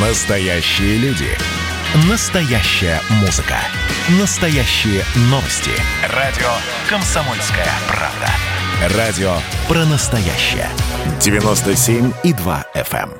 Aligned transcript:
Настоящие 0.00 0.96
люди. 0.98 1.26
Настоящая 2.08 3.00
музыка. 3.20 3.56
Настоящие 4.20 5.02
новости. 5.22 5.72
Радио 6.14 6.46
«Комсомольская 6.88 7.66
правда». 7.88 8.96
Радио 8.96 9.32
про 9.66 9.84
настоящее. 9.86 10.68
97,2 11.18 12.64
FM. 12.76 13.10
эм. 13.10 13.12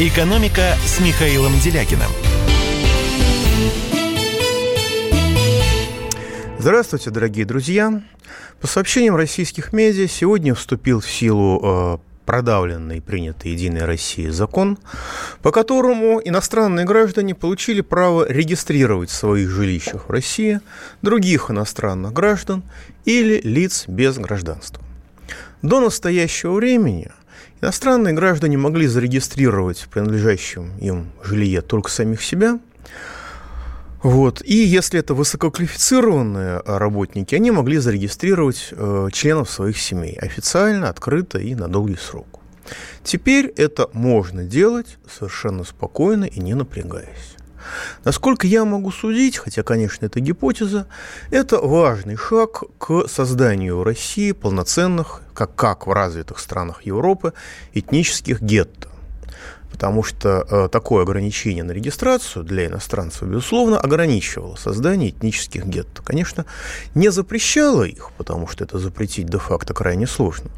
«Экономика» 0.00 0.74
с 0.86 0.98
Михаилом 1.00 1.52
Делякиным. 1.60 2.10
Здравствуйте, 6.58 7.10
дорогие 7.10 7.44
друзья. 7.44 8.00
По 8.62 8.66
сообщениям 8.66 9.16
российских 9.16 9.74
медиа, 9.74 10.08
сегодня 10.08 10.54
вступил 10.54 11.00
в 11.00 11.10
силу 11.10 11.60
э, 11.62 12.09
продавленный 12.30 13.00
принятый 13.00 13.50
Единой 13.50 13.86
Россией 13.86 14.30
закон, 14.30 14.78
по 15.42 15.50
которому 15.50 16.20
иностранные 16.24 16.86
граждане 16.86 17.34
получили 17.34 17.80
право 17.80 18.24
регистрировать 18.24 19.10
в 19.10 19.14
своих 19.14 19.50
жилищах 19.50 20.08
в 20.08 20.12
России 20.12 20.60
других 21.02 21.50
иностранных 21.50 22.12
граждан 22.12 22.62
или 23.04 23.40
лиц 23.42 23.86
без 23.88 24.16
гражданства. 24.16 24.80
До 25.62 25.80
настоящего 25.80 26.52
времени 26.52 27.10
иностранные 27.60 28.14
граждане 28.14 28.58
могли 28.58 28.86
зарегистрировать 28.86 29.80
в 29.80 29.88
принадлежащем 29.88 30.78
им 30.78 31.10
жилье 31.24 31.62
только 31.62 31.90
самих 31.90 32.22
себя– 32.22 32.60
вот. 34.02 34.42
И 34.42 34.54
если 34.54 34.98
это 34.98 35.12
высококвалифицированные 35.14 36.62
работники, 36.64 37.34
они 37.34 37.50
могли 37.50 37.78
зарегистрировать 37.78 38.68
э, 38.72 39.08
членов 39.12 39.50
своих 39.50 39.78
семей 39.78 40.14
официально, 40.14 40.88
открыто 40.88 41.38
и 41.38 41.54
на 41.54 41.68
долгий 41.68 41.96
срок. 41.96 42.40
Теперь 43.04 43.46
это 43.56 43.90
можно 43.92 44.44
делать 44.44 44.96
совершенно 45.10 45.64
спокойно 45.64 46.24
и 46.24 46.40
не 46.40 46.54
напрягаясь. 46.54 47.36
Насколько 48.04 48.46
я 48.46 48.64
могу 48.64 48.90
судить, 48.90 49.36
хотя, 49.36 49.62
конечно, 49.62 50.06
это 50.06 50.18
гипотеза, 50.20 50.86
это 51.30 51.58
важный 51.58 52.16
шаг 52.16 52.62
к 52.78 53.06
созданию 53.06 53.76
в 53.76 53.82
России 53.82 54.32
полноценных, 54.32 55.22
как, 55.34 55.54
как 55.54 55.86
в 55.86 55.92
развитых 55.92 56.38
странах 56.38 56.82
Европы, 56.82 57.34
этнических 57.74 58.40
гетто 58.40 58.89
потому 59.80 60.02
что 60.02 60.46
э, 60.46 60.68
такое 60.70 61.04
ограничение 61.04 61.64
на 61.64 61.72
регистрацию 61.72 62.44
для 62.44 62.66
иностранцев, 62.66 63.22
безусловно, 63.22 63.78
ограничивало 63.80 64.56
создание 64.56 65.08
этнических 65.08 65.64
гетто. 65.64 66.02
Конечно, 66.02 66.44
не 66.94 67.10
запрещало 67.10 67.84
их, 67.84 68.10
потому 68.18 68.46
что 68.46 68.62
это 68.62 68.78
запретить 68.78 69.30
де-факто 69.30 69.72
крайне 69.72 70.06
сложно, 70.06 70.50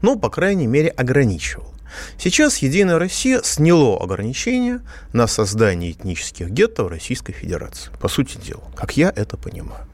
но, 0.00 0.16
по 0.16 0.30
крайней 0.30 0.66
мере, 0.66 0.88
ограничивало. 0.88 1.68
Сейчас 2.16 2.56
«Единая 2.58 2.98
Россия» 2.98 3.42
сняло 3.42 4.02
ограничения 4.02 4.80
на 5.12 5.26
создание 5.26 5.90
этнических 5.90 6.48
гетто 6.48 6.84
в 6.84 6.88
Российской 6.88 7.34
Федерации. 7.34 7.90
По 8.00 8.08
сути 8.08 8.38
дела, 8.38 8.62
как 8.76 8.96
я 8.96 9.12
это 9.14 9.36
понимаю. 9.36 9.84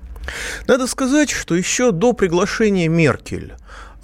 Надо 0.69 0.87
сказать, 0.87 1.31
что 1.31 1.57
еще 1.57 1.91
до 1.91 2.13
приглашения 2.13 2.89
Меркель 2.89 3.55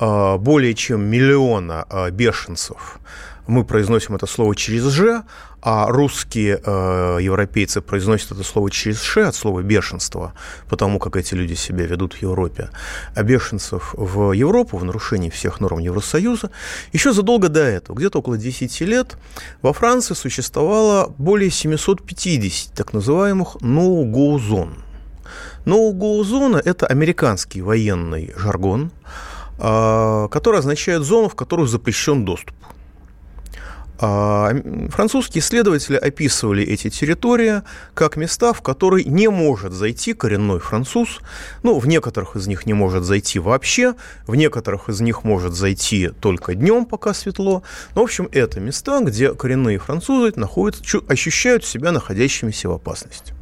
э, 0.01 0.37
более 0.39 0.75
чем 0.75 1.03
миллиона 1.03 1.87
э, 1.89 2.11
бешенцев 2.11 2.99
мы 3.47 3.65
произносим 3.65 4.15
это 4.15 4.27
слово 4.27 4.55
через 4.55 4.85
«ж», 4.85 5.23
а 5.61 5.87
русские 5.87 6.61
э, 6.65 7.19
европейцы 7.21 7.81
произносят 7.81 8.33
это 8.33 8.43
слово 8.43 8.71
через 8.71 9.01
«ш» 9.01 9.29
от 9.29 9.35
слова 9.35 9.62
«бешенство», 9.62 10.33
потому 10.69 10.98
как 10.98 11.17
эти 11.17 11.35
люди 11.35 11.55
себя 11.55 11.87
ведут 11.87 12.15
в 12.15 12.23
Европе. 12.23 12.70
А 13.15 13.23
бешенцев 13.23 13.95
в 13.95 14.33
Европу 14.33 14.77
в 14.77 14.85
нарушении 14.85 15.31
всех 15.31 15.61
норм 15.61 15.79
Евросоюза 15.79 16.51
еще 16.93 17.13
задолго 17.13 17.48
до 17.48 17.61
этого, 17.61 17.97
где-то 17.97 18.19
около 18.19 18.39
10 18.39 18.81
лет, 18.83 19.17
во 19.61 19.73
Франции 19.73 20.15
существовало 20.15 21.15
более 21.19 21.51
750 21.51 22.75
так 22.75 22.93
называемых 22.93 23.57
«no-go 23.61 24.39
зон». 24.39 24.85
No-go 25.64 26.24
зона– 26.24 26.61
это 26.64 26.86
американский 26.86 27.63
военный 27.63 28.33
жаргон, 28.36 28.91
э, 29.59 30.29
который 30.30 30.59
означает 30.59 31.03
зону, 31.03 31.29
в 31.29 31.35
которую 31.36 31.69
запрещен 31.69 32.24
доступ. 32.24 32.55
А, 34.05 34.52
французские 34.89 35.40
исследователи 35.40 35.95
описывали 35.96 36.64
эти 36.64 36.90
территории 36.90 37.63
как 37.95 38.17
места, 38.17 38.52
в 38.52 38.61
которые 38.61 39.05
не 39.05 39.29
может 39.29 39.73
зайти 39.73 40.13
коренной 40.13 40.58
француз. 40.58 41.20
Ну, 41.63 41.79
в 41.79 41.86
некоторых 41.86 42.35
из 42.35 42.48
них 42.48 42.67
не 42.67 42.73
может 42.73 43.05
зайти 43.05 43.39
вообще, 43.39 43.95
в 44.27 44.35
некоторых 44.35 44.89
из 44.89 45.01
них 45.01 45.23
может 45.23 45.55
зайти 45.55 46.08
только 46.08 46.57
днем, 46.57 46.85
пока 46.85 47.14
светло. 47.14 47.62
Но, 47.95 48.01
в 48.01 48.05
общем, 48.05 48.29
это 48.33 48.58
места, 48.58 48.98
где 49.02 49.35
коренные 49.35 49.79
французы 49.79 50.33
находятся, 50.35 50.98
ощущают 51.07 51.64
себя 51.64 51.92
находящимися 51.92 52.70
в 52.70 52.73
опасности. 52.73 53.35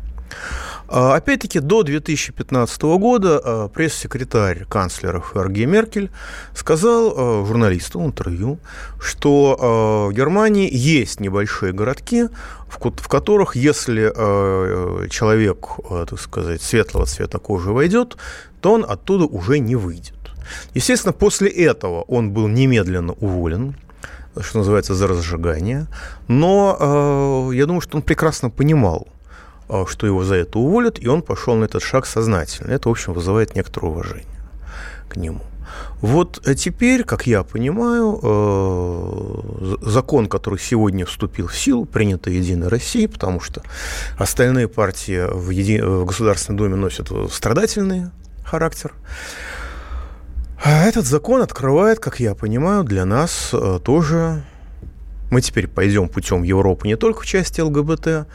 А, 0.92 1.14
опять-таки, 1.14 1.60
до 1.60 1.84
2015 1.84 2.82
года 2.82 3.40
а, 3.42 3.68
пресс-секретарь 3.68 4.64
канцлера 4.64 5.20
ФРГ 5.20 5.58
Меркель 5.58 6.10
сказал 6.52 7.14
а, 7.16 7.46
журналисту 7.46 8.00
в 8.00 8.06
интервью, 8.06 8.58
что 9.00 10.08
в 10.10 10.12
Германии 10.12 10.68
есть 10.70 11.20
небольшие 11.20 11.72
городки, 11.72 12.24
в 12.68 13.08
которых, 13.08 13.56
если 13.56 14.10
человек, 15.08 15.66
так 15.88 16.20
сказать, 16.20 16.62
светлого 16.62 17.06
цвета 17.06 17.38
кожи 17.38 17.70
войдет, 17.70 18.16
то 18.60 18.72
он 18.72 18.84
оттуда 18.88 19.24
уже 19.24 19.58
не 19.58 19.76
выйдет. 19.76 20.14
Естественно, 20.74 21.12
после 21.12 21.48
этого 21.48 22.02
он 22.02 22.32
был 22.32 22.48
немедленно 22.48 23.12
уволен, 23.14 23.76
что 24.40 24.58
называется, 24.58 24.94
за 24.94 25.06
разжигание. 25.06 25.86
Но 26.28 27.48
э, 27.50 27.56
я 27.56 27.66
думаю, 27.66 27.80
что 27.80 27.96
он 27.96 28.02
прекрасно 28.02 28.50
понимал, 28.50 29.08
что 29.86 30.06
его 30.06 30.24
за 30.24 30.36
это 30.36 30.58
уволят, 30.58 30.98
и 30.98 31.08
он 31.08 31.22
пошел 31.22 31.54
на 31.54 31.64
этот 31.64 31.82
шаг 31.82 32.06
сознательно. 32.06 32.70
Это, 32.70 32.88
в 32.88 32.92
общем, 32.92 33.12
вызывает 33.12 33.54
некоторое 33.54 33.88
уважение 33.88 34.26
к 35.08 35.16
нему. 35.16 35.40
Вот 36.00 36.40
э, 36.46 36.54
теперь, 36.54 37.04
как 37.04 37.26
я 37.26 37.42
понимаю, 37.42 38.18
э, 38.22 39.76
закон, 39.82 40.28
который 40.28 40.58
сегодня 40.58 41.04
вступил 41.04 41.46
в 41.46 41.56
силу, 41.56 41.84
принятый 41.84 42.34
Единой 42.34 42.68
Россией, 42.68 43.06
потому 43.06 43.40
что 43.40 43.62
остальные 44.18 44.68
партии 44.68 45.26
в, 45.30 45.50
еди... 45.50 45.80
в 45.80 46.04
Государственной 46.06 46.56
Думе 46.56 46.76
носят 46.76 47.10
страдательный 47.30 48.06
характер. 48.44 48.92
А 50.62 50.84
этот 50.84 51.06
закон 51.06 51.42
открывает, 51.42 52.00
как 52.00 52.20
я 52.20 52.34
понимаю, 52.34 52.84
для 52.84 53.04
нас 53.04 53.50
э, 53.52 53.78
тоже 53.82 54.44
мы 55.30 55.40
теперь 55.40 55.68
пойдем 55.68 56.08
путем 56.08 56.42
Европы 56.42 56.88
не 56.88 56.96
только 56.96 57.22
в 57.22 57.26
части 57.26 57.60
ЛГБТ, 57.60 58.26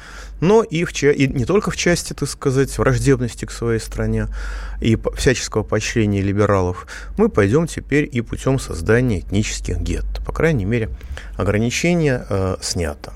но 0.42 0.64
и, 0.64 0.84
в, 0.86 1.04
и 1.04 1.28
не 1.28 1.46
только 1.46 1.72
в 1.72 1.78
части, 1.78 2.14
так 2.14 2.30
сказать, 2.30 2.78
враждебности 2.78 3.46
к 3.46 3.52
своей 3.52 3.80
стране 3.80 4.28
и 4.82 4.98
всяческого 5.16 5.64
поощрения 5.64 6.22
либералов. 6.22 6.88
Мы 7.18 7.30
пойдем 7.30 7.68
теперь 7.68 8.10
и 8.12 8.22
путем 8.22 8.60
создания 8.60 9.20
этнических 9.20 9.78
гетто. 9.78 10.22
По 10.24 10.32
крайней 10.32 10.66
мере, 10.66 10.90
ограничение 11.38 12.26
э, 12.30 12.56
снято. 12.62 13.14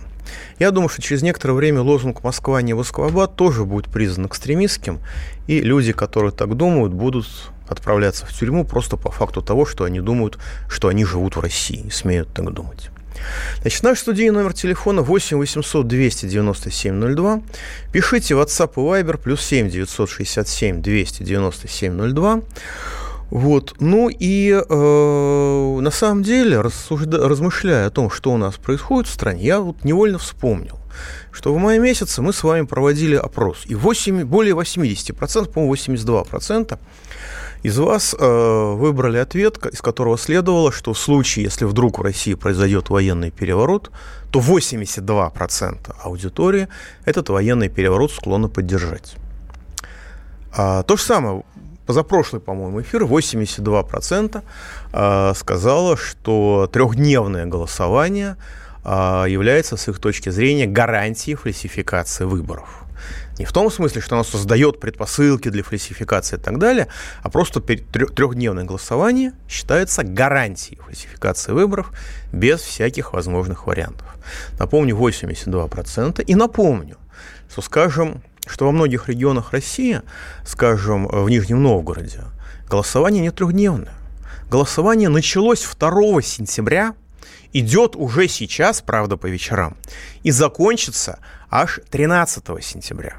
Я 0.59 0.71
думаю, 0.71 0.89
что 0.89 1.01
через 1.01 1.21
некоторое 1.21 1.53
время 1.53 1.81
лозунг 1.81 2.23
«Москва 2.23 2.61
не 2.61 2.73
Москвабад» 2.73 3.35
тоже 3.35 3.65
будет 3.65 3.91
признан 3.91 4.27
экстремистским, 4.27 4.99
и 5.47 5.61
люди, 5.61 5.91
которые 5.91 6.31
так 6.31 6.55
думают, 6.55 6.93
будут 6.93 7.27
отправляться 7.67 8.25
в 8.25 8.33
тюрьму 8.33 8.65
просто 8.65 8.97
по 8.97 9.11
факту 9.11 9.41
того, 9.41 9.65
что 9.65 9.85
они 9.85 10.01
думают, 10.01 10.37
что 10.67 10.87
они 10.87 11.05
живут 11.05 11.35
в 11.35 11.39
России 11.39 11.89
смеют 11.89 12.33
так 12.33 12.51
думать. 12.51 12.89
Значит, 13.61 13.83
наш 13.83 13.99
студийный 13.99 14.39
номер 14.39 14.53
телефона 14.53 15.01
8 15.01 15.37
800 15.37 15.87
297 15.87 17.15
02. 17.15 17.41
Пишите 17.91 18.33
WhatsApp 18.35 18.73
и 18.75 19.03
Viber 19.03 19.17
плюс 19.17 19.41
7 19.41 19.69
967 19.69 20.81
297 20.81 22.13
02. 22.13 22.41
Вот. 23.29 23.75
Ну 23.79 24.09
и 24.09 24.51
э, 24.51 25.79
на 25.81 25.91
самом 25.91 26.23
деле, 26.23 26.61
рассужда, 26.61 27.27
размышляя 27.27 27.87
о 27.87 27.89
том, 27.91 28.09
что 28.09 28.31
у 28.31 28.37
нас 28.37 28.55
происходит 28.55 29.07
в 29.07 29.13
стране, 29.13 29.43
я 29.43 29.59
вот 29.59 29.83
невольно 29.83 30.17
вспомнил, 30.17 30.79
что 31.31 31.53
в 31.53 31.57
мае 31.57 31.79
месяце 31.79 32.21
мы 32.21 32.33
с 32.33 32.43
вами 32.43 32.65
проводили 32.65 33.15
опрос. 33.15 33.65
И 33.65 33.75
8, 33.75 34.23
более 34.23 34.55
80%, 34.55 35.51
по-моему, 35.51 35.75
82% 35.75 36.79
из 37.63 37.77
вас 37.77 38.15
э, 38.17 38.73
выбрали 38.75 39.17
ответ, 39.17 39.57
из 39.65 39.81
которого 39.81 40.17
следовало, 40.17 40.71
что 40.71 40.93
в 40.93 40.99
случае, 40.99 41.45
если 41.45 41.65
вдруг 41.65 41.99
в 41.99 42.01
России 42.01 42.33
произойдет 42.33 42.89
военный 42.89 43.31
переворот, 43.31 43.91
то 44.31 44.39
82% 44.39 45.95
аудитории 46.01 46.67
этот 47.05 47.29
военный 47.29 47.69
переворот 47.69 48.11
склонны 48.11 48.47
поддержать. 48.47 49.15
А, 50.55 50.83
то 50.83 50.95
же 50.95 51.03
самое, 51.03 51.43
позапрошлый, 51.85 52.41
по-моему, 52.41 52.81
эфир, 52.81 53.03
82% 53.03 54.43
э, 54.93 55.33
сказало, 55.35 55.97
что 55.97 56.69
трехдневное 56.71 57.45
голосование 57.45 58.37
э, 58.85 59.25
является, 59.27 59.75
с 59.75 59.87
их 59.89 59.99
точки 59.99 60.29
зрения, 60.29 60.65
гарантией 60.65 61.35
фальсификации 61.35 62.23
выборов. 62.23 62.83
Не 63.39 63.45
в 63.45 63.53
том 63.53 63.71
смысле, 63.71 64.01
что 64.01 64.15
оно 64.15 64.25
создает 64.25 64.81
предпосылки 64.81 65.47
для 65.47 65.63
фальсификации 65.63 66.35
и 66.35 66.39
так 66.39 66.59
далее, 66.59 66.89
а 67.23 67.29
просто 67.29 67.61
трехдневное 67.61 68.65
голосование 68.65 69.31
считается 69.47 70.03
гарантией 70.03 70.77
фальсификации 70.77 71.53
выборов 71.53 71.93
без 72.33 72.59
всяких 72.59 73.13
возможных 73.13 73.65
вариантов. 73.65 74.05
Напомню, 74.59 74.93
82%. 74.97 76.21
И 76.21 76.35
напомню, 76.35 76.97
что, 77.49 77.61
скажем, 77.61 78.21
что 78.45 78.65
во 78.65 78.73
многих 78.73 79.07
регионах 79.07 79.53
России, 79.53 80.01
скажем, 80.45 81.07
в 81.07 81.29
Нижнем 81.29 81.63
Новгороде, 81.63 82.23
голосование 82.69 83.21
не 83.21 83.31
трехдневное. 83.31 83.93
Голосование 84.49 85.07
началось 85.07 85.65
2 85.79 86.21
сентября, 86.23 86.93
идет 87.53 87.95
уже 87.95 88.27
сейчас, 88.27 88.81
правда, 88.81 89.15
по 89.15 89.27
вечерам, 89.27 89.77
и 90.23 90.31
закончится 90.31 91.19
аж 91.49 91.79
13 91.89 92.43
сентября. 92.61 93.15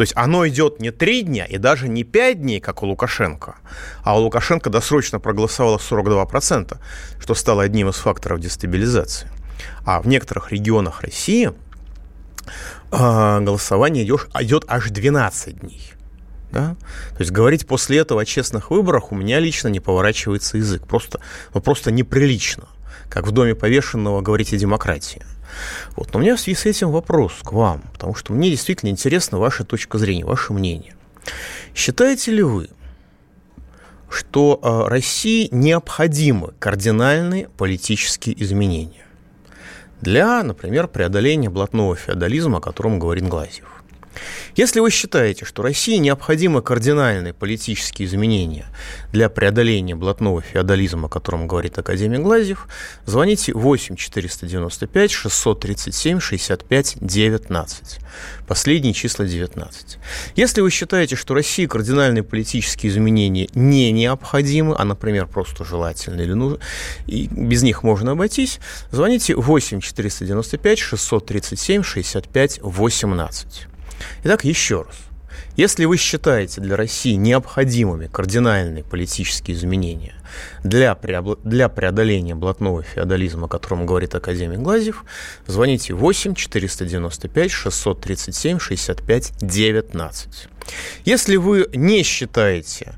То 0.00 0.04
есть 0.04 0.14
оно 0.16 0.48
идет 0.48 0.80
не 0.80 0.92
три 0.92 1.20
дня 1.20 1.44
и 1.44 1.58
даже 1.58 1.86
не 1.86 2.04
пять 2.04 2.40
дней, 2.40 2.58
как 2.58 2.82
у 2.82 2.86
Лукашенко, 2.86 3.56
а 4.02 4.18
у 4.18 4.22
Лукашенко 4.22 4.70
досрочно 4.70 5.20
проголосовало 5.20 5.76
42%, 5.76 6.78
что 7.20 7.34
стало 7.34 7.64
одним 7.64 7.90
из 7.90 7.96
факторов 7.96 8.40
дестабилизации. 8.40 9.28
А 9.84 10.00
в 10.00 10.08
некоторых 10.08 10.52
регионах 10.52 11.02
России 11.02 11.52
э, 12.92 13.40
голосование 13.42 14.02
идет, 14.04 14.30
идет 14.40 14.64
аж 14.68 14.88
12 14.88 15.60
дней. 15.60 15.92
Да? 16.50 16.76
То 17.10 17.18
есть 17.18 17.30
говорить 17.30 17.66
после 17.66 17.98
этого 17.98 18.22
о 18.22 18.24
честных 18.24 18.70
выборах 18.70 19.12
у 19.12 19.14
меня 19.14 19.38
лично 19.38 19.68
не 19.68 19.80
поворачивается 19.80 20.56
язык. 20.56 20.86
Просто, 20.86 21.20
ну, 21.52 21.60
просто 21.60 21.90
неприлично. 21.90 22.68
Как 23.10 23.26
в 23.26 23.32
доме 23.32 23.54
повешенного 23.54 24.22
говорить 24.22 24.54
о 24.54 24.56
демократии. 24.56 25.20
Вот. 25.96 26.12
Но 26.12 26.18
у 26.18 26.22
меня 26.22 26.36
в 26.36 26.40
связи 26.40 26.56
с 26.56 26.66
этим 26.66 26.90
вопрос 26.90 27.32
к 27.42 27.52
вам, 27.52 27.82
потому 27.92 28.14
что 28.14 28.32
мне 28.32 28.50
действительно 28.50 28.90
интересна 28.90 29.38
ваша 29.38 29.64
точка 29.64 29.98
зрения, 29.98 30.24
ваше 30.24 30.52
мнение. 30.52 30.94
Считаете 31.74 32.32
ли 32.32 32.42
вы, 32.42 32.68
что 34.08 34.58
э, 34.62 34.88
России 34.88 35.48
необходимы 35.52 36.52
кардинальные 36.58 37.48
политические 37.48 38.42
изменения 38.42 39.04
для, 40.00 40.42
например, 40.42 40.88
преодоления 40.88 41.50
блатного 41.50 41.94
феодализма, 41.94 42.58
о 42.58 42.60
котором 42.60 42.98
говорит 42.98 43.28
Глазьев? 43.28 43.79
Если 44.56 44.80
вы 44.80 44.90
считаете, 44.90 45.44
что 45.44 45.62
России 45.62 45.96
необходимы 45.96 46.62
кардинальные 46.62 47.32
политические 47.32 48.06
изменения 48.08 48.66
для 49.12 49.28
преодоления 49.28 49.94
блатного 49.94 50.42
феодализма, 50.42 51.06
о 51.06 51.08
котором 51.08 51.46
говорит 51.46 51.78
академик 51.78 52.20
Глазьев, 52.20 52.66
звоните 53.06 53.52
8 53.52 53.96
495 53.96 55.10
637 55.10 56.20
65 56.20 56.96
19. 57.00 57.98
Последние 58.46 58.92
числа 58.92 59.24
19. 59.24 59.98
Если 60.34 60.60
вы 60.60 60.70
считаете, 60.70 61.16
что 61.16 61.34
России 61.34 61.66
кардинальные 61.66 62.24
политические 62.24 62.90
изменения 62.90 63.48
не 63.54 63.92
необходимы, 63.92 64.74
а, 64.76 64.84
например, 64.84 65.26
просто 65.26 65.64
желательны 65.64 66.22
или 66.22 66.32
нужны, 66.32 66.58
и 67.06 67.28
без 67.30 67.62
них 67.62 67.82
можно 67.82 68.12
обойтись, 68.12 68.58
звоните 68.90 69.36
8 69.36 69.80
495 69.80 70.78
637 70.78 71.82
65 71.82 72.60
18. 72.62 73.66
Итак, 74.24 74.44
еще 74.44 74.82
раз. 74.82 74.96
Если 75.56 75.84
вы 75.84 75.96
считаете 75.96 76.60
для 76.60 76.76
России 76.76 77.14
необходимыми 77.14 78.06
кардинальные 78.06 78.84
политические 78.84 79.56
изменения 79.56 80.14
для, 80.64 80.94
преобла... 80.94 81.36
для 81.44 81.68
преодоления 81.68 82.34
блатного 82.34 82.82
феодализма, 82.82 83.46
о 83.46 83.48
котором 83.48 83.84
говорит 83.84 84.14
академик 84.14 84.60
Глазьев, 84.60 85.04
звоните 85.46 85.94
8 85.94 86.34
495 86.34 87.50
637 87.50 88.58
65 88.58 89.32
19. 89.40 90.48
Если 91.04 91.36
вы 91.36 91.68
не 91.74 92.02
считаете 92.04 92.94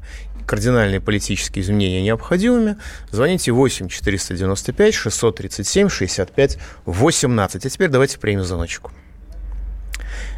кардинальные 0.46 1.00
политические 1.00 1.64
изменения 1.64 2.02
необходимыми, 2.02 2.76
звоните 3.10 3.52
8 3.52 3.88
495 3.88 4.94
637 4.94 5.88
65 5.88 6.58
18. 6.84 7.66
А 7.66 7.70
теперь 7.70 7.88
давайте 7.88 8.18
примем 8.18 8.44
звоночку. 8.44 8.92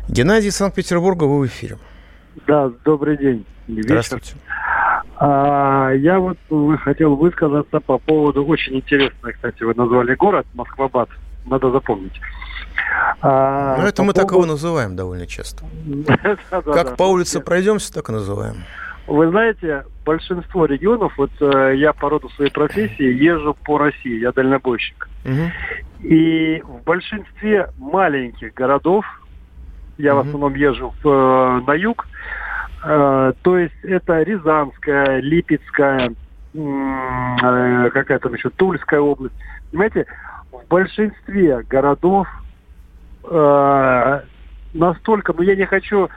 Геннадий 0.08 0.48
из 0.48 0.56
Санкт-Петербурга, 0.56 1.24
вы 1.24 1.40
в 1.40 1.46
эфире. 1.46 1.78
Да, 2.46 2.70
добрый 2.84 3.16
день. 3.16 3.46
Вечер. 3.66 3.84
Здравствуйте. 3.84 4.34
А, 5.16 5.90
я 5.92 6.18
вот 6.18 6.38
хотел 6.82 7.14
высказаться 7.16 7.80
по 7.80 7.98
поводу, 7.98 8.44
очень 8.44 8.76
интересно, 8.76 9.32
кстати, 9.32 9.62
вы 9.62 9.74
назвали 9.74 10.14
город 10.14 10.46
Москва-Бат, 10.54 11.08
надо 11.46 11.70
запомнить. 11.70 12.20
А, 13.22 13.76
ну, 13.78 13.86
это 13.86 14.02
мы 14.02 14.12
поводу... 14.12 14.20
так 14.20 14.32
его 14.32 14.46
называем 14.46 14.96
довольно 14.96 15.26
часто. 15.26 15.64
Как 16.50 16.96
по 16.96 17.04
улице 17.04 17.40
пройдемся, 17.40 17.92
так 17.92 18.08
и 18.10 18.12
называем. 18.12 18.56
Вы 19.06 19.28
знаете, 19.30 19.84
большинство 20.04 20.64
регионов, 20.64 21.12
вот 21.18 21.30
э, 21.40 21.74
я 21.76 21.92
по 21.92 22.08
роду 22.08 22.30
своей 22.30 22.50
профессии 22.50 23.04
езжу 23.04 23.54
по 23.64 23.78
России, 23.78 24.18
я 24.18 24.32
дальнобойщик. 24.32 25.08
И 26.00 26.62
в 26.62 26.82
большинстве 26.84 27.70
маленьких 27.78 28.52
городов, 28.54 29.04
я 29.98 30.10
mm-hmm. 30.10 30.14
в 30.14 30.18
основном 30.20 30.54
езжу 30.54 30.94
в, 31.02 31.08
э, 31.08 31.60
на 31.66 31.74
юг. 31.74 32.06
Э, 32.84 33.32
то 33.42 33.58
есть 33.58 33.74
это 33.82 34.22
Рязанская, 34.22 35.20
Липецкая, 35.20 36.12
э, 36.54 37.90
какая 37.92 38.18
там 38.18 38.34
еще, 38.34 38.50
Тульская 38.50 39.00
область. 39.00 39.34
Понимаете, 39.70 40.06
в 40.52 40.66
большинстве 40.68 41.62
городов 41.62 42.28
э, 43.24 44.20
настолько, 44.72 45.32
ну 45.32 45.42
я 45.42 45.56
не 45.56 45.66
хочу 45.66 46.08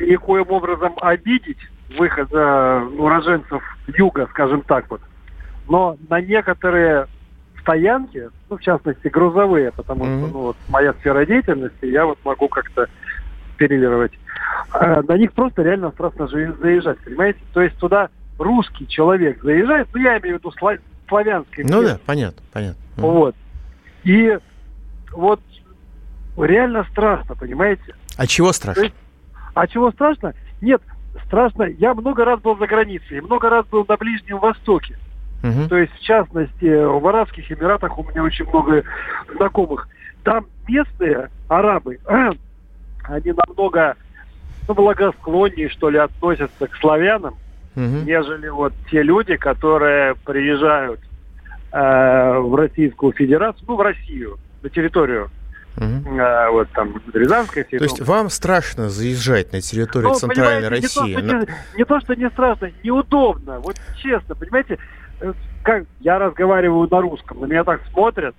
никоим 0.00 0.48
образом 0.50 0.92
обидеть 1.00 1.58
выход 1.98 2.28
э, 2.32 2.88
уроженцев 2.98 3.62
юга, 3.88 4.28
скажем 4.30 4.62
так 4.62 4.88
вот. 4.90 5.00
Но 5.68 5.96
на 6.08 6.20
некоторые 6.20 7.06
стоянки, 7.60 8.28
ну, 8.48 8.56
в 8.56 8.60
частности, 8.60 9.08
грузовые, 9.08 9.72
потому 9.72 10.04
mm-hmm. 10.04 10.18
что, 10.18 10.32
ну, 10.32 10.40
вот 10.40 10.56
моя 10.68 10.92
сфера 10.94 11.24
деятельности, 11.26 11.86
я 11.86 12.06
вот 12.06 12.18
могу 12.24 12.48
как-то 12.48 12.88
перелировать. 13.56 14.12
А, 14.72 15.02
на 15.02 15.16
них 15.16 15.32
просто 15.32 15.62
реально 15.62 15.90
страшно 15.92 16.26
заезжать, 16.26 16.98
понимаете? 16.98 17.40
То 17.52 17.60
есть 17.60 17.76
туда 17.76 18.08
русский 18.38 18.88
человек 18.88 19.42
заезжает, 19.42 19.88
ну, 19.92 20.00
я 20.00 20.18
имею 20.18 20.36
в 20.36 20.38
виду 20.38 20.50
слав... 20.52 20.78
славянский. 21.08 21.64
Ну 21.64 21.82
да, 21.82 21.98
понятно, 22.06 22.42
понятно. 22.52 22.80
Mm-hmm. 22.96 23.00
Вот. 23.00 23.36
И 24.04 24.38
вот 25.12 25.40
реально 26.36 26.86
страшно, 26.90 27.34
понимаете? 27.34 27.94
А 28.16 28.26
чего 28.26 28.52
страшно? 28.52 28.82
Есть, 28.82 28.94
а 29.54 29.66
чего 29.66 29.90
страшно? 29.90 30.34
Нет, 30.60 30.82
страшно. 31.26 31.64
Я 31.64 31.94
много 31.94 32.24
раз 32.24 32.40
был 32.40 32.56
за 32.56 32.66
границей, 32.66 33.20
много 33.20 33.50
раз 33.50 33.66
был 33.66 33.84
на 33.88 33.96
Ближнем 33.96 34.38
Востоке. 34.38 34.96
Угу. 35.42 35.68
То 35.68 35.78
есть, 35.78 35.92
в 35.94 36.00
частности, 36.00 36.64
в 36.64 37.06
Арабских 37.06 37.50
Эмиратах 37.50 37.98
у 37.98 38.04
меня 38.04 38.22
очень 38.22 38.46
много 38.46 38.84
знакомых. 39.34 39.88
Там 40.22 40.46
местные 40.68 41.30
арабы, 41.48 41.98
они 43.04 43.32
намного 43.32 43.96
ну, 44.68 44.74
благосклоннее, 44.74 45.68
что 45.70 45.88
ли, 45.88 45.98
относятся 45.98 46.66
к 46.66 46.76
славянам, 46.76 47.34
угу. 47.74 47.82
нежели 48.04 48.48
вот 48.48 48.72
те 48.90 49.02
люди, 49.02 49.36
которые 49.36 50.14
приезжают 50.14 51.00
э, 51.72 52.38
в 52.38 52.54
Российскую 52.54 53.12
Федерацию, 53.12 53.64
ну, 53.66 53.76
в 53.76 53.80
Россию, 53.80 54.38
на 54.62 54.68
территорию 54.68 55.30
Угу. 55.76 56.20
А, 56.20 56.50
вот 56.50 56.68
там 56.72 57.00
Рязанская 57.14 57.64
То 57.64 57.76
есть 57.76 58.00
вам 58.00 58.28
страшно 58.28 58.90
заезжать 58.90 59.52
на 59.52 59.60
территорию 59.60 60.10
ну, 60.10 60.14
Центральной 60.16 60.68
России? 60.68 61.14
Не 61.14 61.14
то, 61.14 61.20
что, 61.20 61.36
не, 61.36 61.78
не 61.78 61.84
то, 61.84 62.00
что 62.00 62.14
не 62.14 62.30
страшно, 62.30 62.72
неудобно. 62.82 63.60
Вот 63.60 63.76
честно, 63.96 64.34
понимаете, 64.34 64.78
как 65.62 65.84
я 66.00 66.18
разговариваю 66.18 66.88
на 66.90 67.00
русском, 67.00 67.40
на 67.40 67.46
меня 67.46 67.64
так 67.64 67.82
смотрят. 67.92 68.34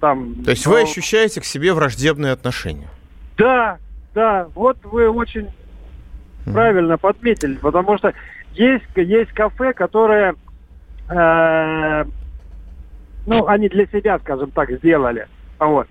Там, 0.00 0.34
То 0.44 0.50
есть 0.50 0.66
но... 0.66 0.72
вы 0.72 0.82
ощущаете 0.82 1.40
к 1.40 1.44
себе 1.44 1.72
враждебные 1.72 2.32
отношения? 2.32 2.88
Да, 3.36 3.78
да, 4.14 4.48
вот 4.54 4.78
вы 4.84 5.08
очень 5.08 5.48
mm. 6.46 6.52
правильно 6.52 6.96
подметили, 6.98 7.56
потому 7.56 7.98
что 7.98 8.12
есть, 8.54 8.84
есть 8.96 9.32
кафе, 9.32 9.72
которые, 9.72 10.34
э, 11.08 12.04
ну, 13.26 13.46
они 13.46 13.68
для 13.68 13.86
себя, 13.86 14.18
скажем 14.18 14.50
так, 14.50 14.70
сделали. 14.72 15.28
Вот. 15.58 15.86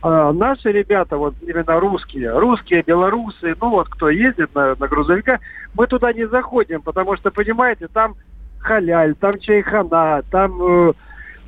А 0.00 0.32
наши 0.32 0.70
ребята, 0.70 1.16
вот 1.16 1.34
именно 1.42 1.80
русские, 1.80 2.38
русские, 2.38 2.82
белорусы, 2.82 3.56
ну 3.60 3.70
вот 3.70 3.88
кто 3.88 4.08
ездит 4.08 4.54
на, 4.54 4.76
на 4.76 4.86
грузовиках, 4.86 5.40
мы 5.74 5.88
туда 5.88 6.12
не 6.12 6.26
заходим, 6.28 6.82
потому 6.82 7.16
что, 7.16 7.32
понимаете, 7.32 7.88
там 7.88 8.14
халяль, 8.60 9.14
там 9.14 9.38
чайхана, 9.38 10.22
там 10.30 10.62
э, 10.62 10.92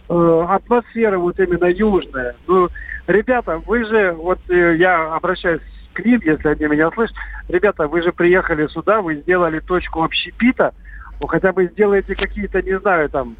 э, 0.08 0.46
атмосфера 0.48 1.18
вот 1.18 1.38
именно 1.38 1.66
южная. 1.66 2.34
Ну, 2.46 2.68
ребята, 3.06 3.60
вы 3.66 3.84
же, 3.84 4.12
вот 4.12 4.38
э, 4.48 4.76
я 4.76 5.14
обращаюсь 5.14 5.62
к 5.92 6.04
ним, 6.04 6.20
если 6.24 6.48
они 6.48 6.66
меня 6.66 6.90
слышат, 6.92 7.16
ребята, 7.48 7.88
вы 7.88 8.02
же 8.02 8.12
приехали 8.12 8.66
сюда, 8.68 9.02
вы 9.02 9.16
сделали 9.16 9.60
точку 9.60 10.02
общепита, 10.02 10.72
ну 11.20 11.26
хотя 11.26 11.52
бы 11.52 11.66
сделайте 11.66 12.14
какие-то, 12.14 12.62
не 12.62 12.78
знаю, 12.78 13.08
там, 13.10 13.36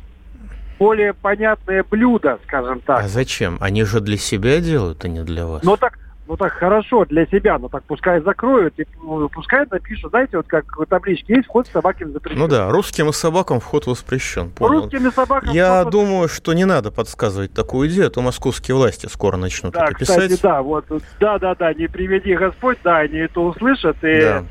более 0.78 1.12
понятные 1.12 1.82
блюда, 1.82 2.38
скажем 2.46 2.80
так. 2.80 3.04
А 3.04 3.08
зачем? 3.08 3.58
Они 3.60 3.84
же 3.84 4.00
для 4.00 4.16
себя 4.16 4.60
делают, 4.60 5.04
а 5.04 5.08
не 5.08 5.22
для 5.22 5.46
вас. 5.46 5.62
Ну 5.62 5.76
так, 5.76 5.98
ну 6.30 6.36
так 6.36 6.52
хорошо 6.52 7.04
для 7.06 7.26
себя, 7.26 7.58
ну 7.58 7.68
так 7.68 7.82
пускай 7.82 8.20
закроют, 8.20 8.78
и 8.78 8.86
ну, 9.02 9.28
пускай 9.28 9.66
напишут, 9.68 10.10
знаете, 10.10 10.36
вот 10.36 10.46
как 10.46 10.64
в 10.78 10.86
табличке 10.86 11.34
есть, 11.34 11.48
вход 11.48 11.66
собакам 11.66 12.12
запрещен. 12.12 12.38
Ну 12.38 12.46
да, 12.46 12.70
русским 12.70 13.08
и 13.08 13.12
собакам 13.12 13.58
вход 13.58 13.88
воспрещен. 13.88 14.50
Понял. 14.50 14.82
Русским 14.82 15.08
и 15.08 15.10
собакам 15.10 15.50
Я 15.50 15.80
вход... 15.80 15.92
думаю, 15.92 16.28
что 16.28 16.52
не 16.52 16.66
надо 16.66 16.92
подсказывать 16.92 17.52
такую 17.52 17.88
идею, 17.88 18.06
а 18.06 18.10
то 18.10 18.22
московские 18.22 18.76
власти 18.76 19.08
скоро 19.10 19.36
начнут 19.36 19.74
да, 19.74 19.86
это 19.86 19.94
писать. 19.94 20.22
Кстати, 20.22 20.40
да, 20.40 20.62
вот, 20.62 20.84
да, 21.18 21.40
да, 21.40 21.56
да, 21.56 21.74
не 21.74 21.88
приведи 21.88 22.36
Господь, 22.36 22.78
да, 22.84 22.98
они 22.98 23.18
это 23.18 23.40
услышат, 23.40 23.96
и 24.04 24.20
да. 24.20 24.44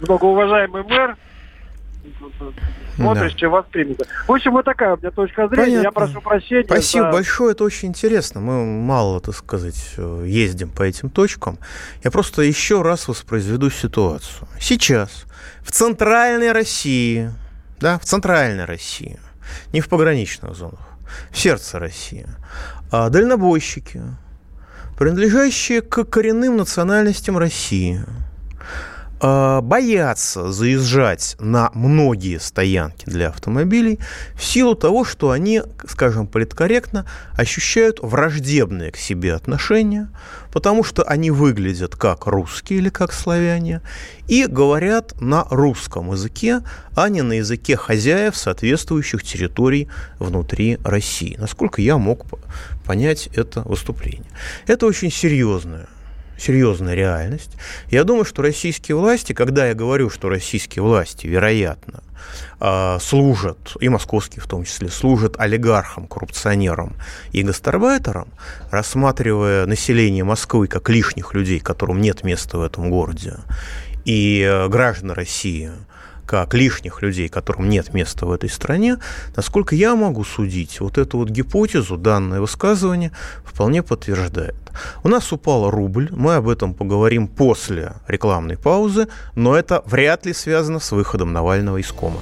многоуважаемый 0.00 0.82
мэр 0.82 1.16
смотришь, 2.96 3.32
да. 3.32 3.38
чем 3.38 3.50
воспринято. 3.50 4.06
В 4.26 4.32
общем, 4.32 4.52
вот 4.52 4.64
такая 4.64 4.94
у 4.94 4.98
меня 4.98 5.10
точка 5.10 5.48
зрения. 5.48 5.64
Понятно. 5.64 5.86
Я 5.86 5.92
прошу 5.92 6.20
прощения. 6.20 6.64
Спасибо 6.64 7.06
за... 7.06 7.12
большое, 7.12 7.52
это 7.52 7.64
очень 7.64 7.88
интересно. 7.88 8.40
Мы 8.40 8.64
мало, 8.64 9.20
так 9.20 9.34
сказать, 9.34 9.94
ездим 10.24 10.70
по 10.70 10.82
этим 10.82 11.10
точкам. 11.10 11.58
Я 12.02 12.10
просто 12.10 12.42
еще 12.42 12.82
раз 12.82 13.08
воспроизведу 13.08 13.70
ситуацию. 13.70 14.48
Сейчас 14.60 15.24
в 15.62 15.70
центральной 15.70 16.52
России, 16.52 17.30
да, 17.80 17.98
в 17.98 18.04
центральной 18.04 18.64
России, 18.64 19.18
не 19.72 19.80
в 19.80 19.88
пограничных 19.88 20.54
зонах, 20.54 20.80
в 21.30 21.38
сердце 21.38 21.78
России, 21.78 22.26
а 22.90 23.08
дальнобойщики, 23.10 24.02
принадлежащие 24.98 25.82
к 25.82 26.04
коренным 26.04 26.56
национальностям 26.56 27.38
России– 27.38 28.00
Э, 29.24 29.60
боятся 29.62 30.50
заезжать 30.50 31.36
на 31.38 31.70
многие 31.74 32.38
стоянки 32.40 33.04
для 33.06 33.28
автомобилей 33.28 34.00
в 34.34 34.42
силу 34.42 34.74
того, 34.74 35.04
что 35.04 35.30
они, 35.30 35.62
скажем 35.88 36.26
политкорректно, 36.26 37.06
ощущают 37.38 38.00
враждебные 38.02 38.90
к 38.90 38.96
себе 38.96 39.34
отношения, 39.34 40.10
потому 40.52 40.82
что 40.82 41.04
они 41.04 41.30
выглядят 41.30 41.94
как 41.94 42.26
русские 42.26 42.80
или 42.80 42.88
как 42.88 43.12
славяне 43.12 43.80
и 44.26 44.46
говорят 44.46 45.20
на 45.20 45.44
русском 45.50 46.10
языке, 46.10 46.62
а 46.96 47.08
не 47.08 47.22
на 47.22 47.34
языке 47.34 47.76
хозяев 47.76 48.36
соответствующих 48.36 49.22
территорий 49.22 49.88
внутри 50.18 50.78
России. 50.82 51.36
Насколько 51.38 51.80
я 51.80 51.96
мог 51.96 52.26
понять 52.84 53.28
это 53.34 53.60
выступление. 53.60 54.30
Это 54.66 54.86
очень 54.86 55.12
серьезное 55.12 55.86
серьезная 56.38 56.94
реальность. 56.94 57.52
Я 57.90 58.04
думаю, 58.04 58.24
что 58.24 58.42
российские 58.42 58.96
власти, 58.96 59.32
когда 59.32 59.66
я 59.66 59.74
говорю, 59.74 60.10
что 60.10 60.28
российские 60.28 60.82
власти, 60.82 61.26
вероятно, 61.26 62.02
а, 62.60 62.98
служат, 63.00 63.76
и 63.80 63.88
московские 63.88 64.40
в 64.40 64.46
том 64.46 64.64
числе, 64.64 64.88
служат 64.88 65.38
олигархам, 65.38 66.06
коррупционерам 66.06 66.94
и 67.32 67.42
гастарбайтерам, 67.42 68.28
рассматривая 68.70 69.66
население 69.66 70.24
Москвы 70.24 70.66
как 70.66 70.88
лишних 70.88 71.34
людей, 71.34 71.60
которым 71.60 72.00
нет 72.00 72.24
места 72.24 72.58
в 72.58 72.62
этом 72.62 72.90
городе, 72.90 73.36
и 74.04 74.42
э, 74.42 74.68
граждан 74.68 75.12
России– 75.12 75.70
как 76.26 76.54
лишних 76.54 77.02
людей, 77.02 77.28
которым 77.28 77.68
нет 77.68 77.92
места 77.94 78.26
в 78.26 78.32
этой 78.32 78.48
стране, 78.48 78.98
насколько 79.36 79.74
я 79.74 79.94
могу 79.94 80.24
судить, 80.24 80.80
вот 80.80 80.98
эту 80.98 81.18
вот 81.18 81.30
гипотезу, 81.30 81.96
данное 81.96 82.40
высказывание 82.40 83.12
вполне 83.44 83.82
подтверждает. 83.82 84.56
У 85.02 85.08
нас 85.08 85.32
упал 85.32 85.70
рубль, 85.70 86.08
мы 86.10 86.34
об 86.34 86.48
этом 86.48 86.74
поговорим 86.74 87.28
после 87.28 87.94
рекламной 88.08 88.56
паузы, 88.56 89.08
но 89.34 89.56
это 89.56 89.82
вряд 89.86 90.26
ли 90.26 90.32
связано 90.32 90.80
с 90.80 90.92
выходом 90.92 91.32
Навального 91.32 91.76
из 91.78 91.92
кома. 91.92 92.20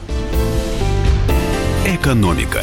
Экономика. 1.87 2.63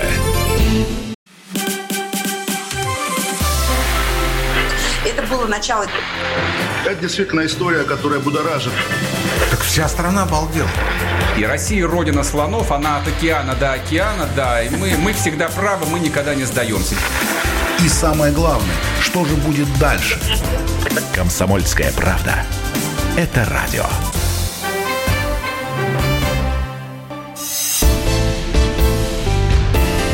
Это 5.05 5.27
было 5.27 5.47
начало. 5.47 5.85
Это 6.85 7.01
действительно 7.01 7.45
история, 7.45 7.83
которая 7.83 8.19
будоражит. 8.19 8.73
Вся 9.77 9.87
страна 9.89 10.23
обалдела. 10.23 10.67
И 11.37 11.45
Россия 11.45 11.85
родина 11.85 12.23
слонов, 12.23 12.71
она 12.71 12.97
от 12.97 13.07
океана 13.07 13.53
до 13.53 13.73
океана, 13.73 14.27
да, 14.35 14.63
и 14.63 14.71
мы, 14.71 14.97
мы 14.97 15.13
всегда 15.13 15.49
правы, 15.49 15.85
мы 15.85 15.99
никогда 15.99 16.33
не 16.33 16.45
сдаемся. 16.45 16.95
И 17.85 17.87
самое 17.87 18.33
главное, 18.33 18.75
что 19.01 19.23
же 19.23 19.35
будет 19.35 19.67
дальше? 19.77 20.19
Комсомольская 21.13 21.91
правда. 21.91 22.43
Это 23.15 23.45
радио. 23.45 23.85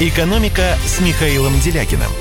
«Экономика» 0.02 0.76
с 0.86 1.00
Михаилом 1.00 1.58
Делякиным. 1.62 2.12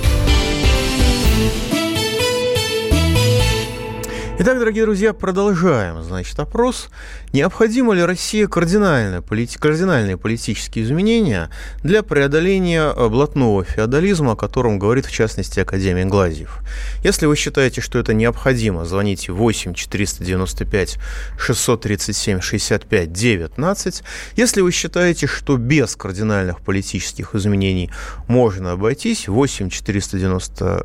Итак, 4.44 4.58
дорогие 4.58 4.82
друзья, 4.82 5.12
продолжаем, 5.12 6.02
значит, 6.02 6.36
опрос. 6.40 6.88
Необходимо 7.32 7.92
ли 7.94 8.02
России 8.02 8.44
кардинальные, 8.46 9.22
полити... 9.22 9.56
кардинальные 9.56 10.16
политические 10.16 10.84
изменения 10.84 11.48
для 11.84 12.02
преодоления 12.02 12.92
э, 12.92 13.08
блатного 13.08 13.62
феодализма, 13.62 14.32
о 14.32 14.34
котором 14.34 14.80
говорит, 14.80 15.06
в 15.06 15.12
частности, 15.12 15.60
Академия 15.60 16.06
Глазьев? 16.06 16.58
Если 17.04 17.26
вы 17.26 17.36
считаете, 17.36 17.80
что 17.80 18.00
это 18.00 18.14
необходимо, 18.14 18.84
звоните 18.84 19.30
8 19.30 19.74
495 19.74 20.98
637 21.38 22.40
65 22.40 23.12
19. 23.12 24.02
Если 24.34 24.60
вы 24.60 24.72
считаете, 24.72 25.28
что 25.28 25.56
без 25.56 25.94
кардинальных 25.94 26.62
политических 26.62 27.36
изменений 27.36 27.92
можно 28.26 28.72
обойтись, 28.72 29.28
8 29.28 29.70
490 29.70 30.84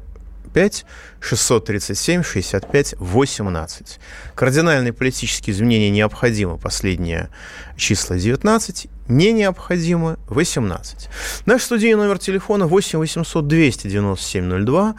5 0.57 0.85
637 1.19 2.23
65 2.23 2.95
18. 2.97 3.99
Кардинальные 4.33 4.91
политические 4.91 5.53
изменения 5.53 5.91
необходимы. 5.91 6.57
Последние 6.57 7.29
числа 7.75 8.17
19. 8.17 8.87
Не 9.07 9.33
необходимы 9.33 10.17
18. 10.29 11.09
Наш 11.45 11.61
студийный 11.61 12.01
номер 12.01 12.17
телефона 12.17 12.65
8 12.65 12.97
800 12.97 13.47
297 13.47 14.65
02. 14.65 14.95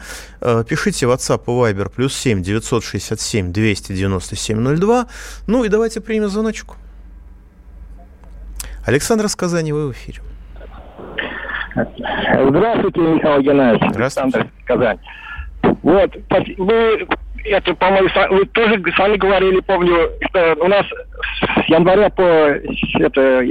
Пишите 0.63 1.07
WhatsApp 1.07 1.43
и 1.43 1.49
Viber 1.49 1.89
плюс 1.89 2.15
7 2.15 2.41
967 2.41 3.51
297 3.51 4.77
02. 4.77 5.07
Ну 5.47 5.65
и 5.65 5.67
давайте 5.67 5.99
примем 5.99 6.29
звоночку. 6.29 6.77
Александр 8.85 9.27
Сказани, 9.27 9.73
вы 9.73 9.89
в 9.89 9.91
эфире. 9.91 10.21
Здравствуйте, 11.75 13.01
Михаил 13.01 13.41
Геннадьевич. 13.41 13.91
Здравствуйте. 13.91 14.37
Александр 14.37 14.51
Казань. 14.65 14.99
Вот, 15.61 16.15
вы 16.57 17.07
это, 17.45 17.73
по-моему, 17.73 18.09
вы 18.31 18.45
тоже 18.47 18.81
сами 18.95 19.17
говорили, 19.17 19.59
помню, 19.61 20.09
что 20.29 20.55
у 20.59 20.67
нас 20.67 20.85
с 20.85 21.69
января 21.69 22.09
по 22.09 22.21
это, 22.21 23.43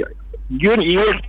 июнь, 0.49 0.83
июль 0.83 1.21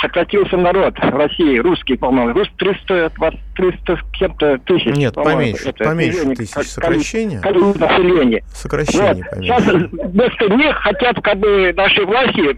сократился 0.00 0.56
народ 0.56 0.94
в 0.98 1.16
России, 1.16 1.58
русский, 1.58 1.96
по-моему, 1.96 2.32
рус 2.32 2.48
300, 2.58 3.12
300 3.56 3.96
с 3.96 4.18
кем-то 4.18 4.58
тысяч. 4.58 4.96
Нет, 4.96 5.14
поменьше, 5.14 5.70
это, 5.70 5.84
поменьше 5.84 6.34
тысяч 6.34 6.66
сокращения. 6.68 7.40
Количество 7.40 7.86
населения. 7.86 8.42
Сокращение 8.52 9.26
вот. 9.32 9.44
Сейчас 9.44 9.64
вместо 9.66 10.48
них 10.48 10.76
хотят, 10.76 11.20
как 11.22 11.38
бы, 11.38 11.72
наши 11.76 12.04
власти 12.04 12.56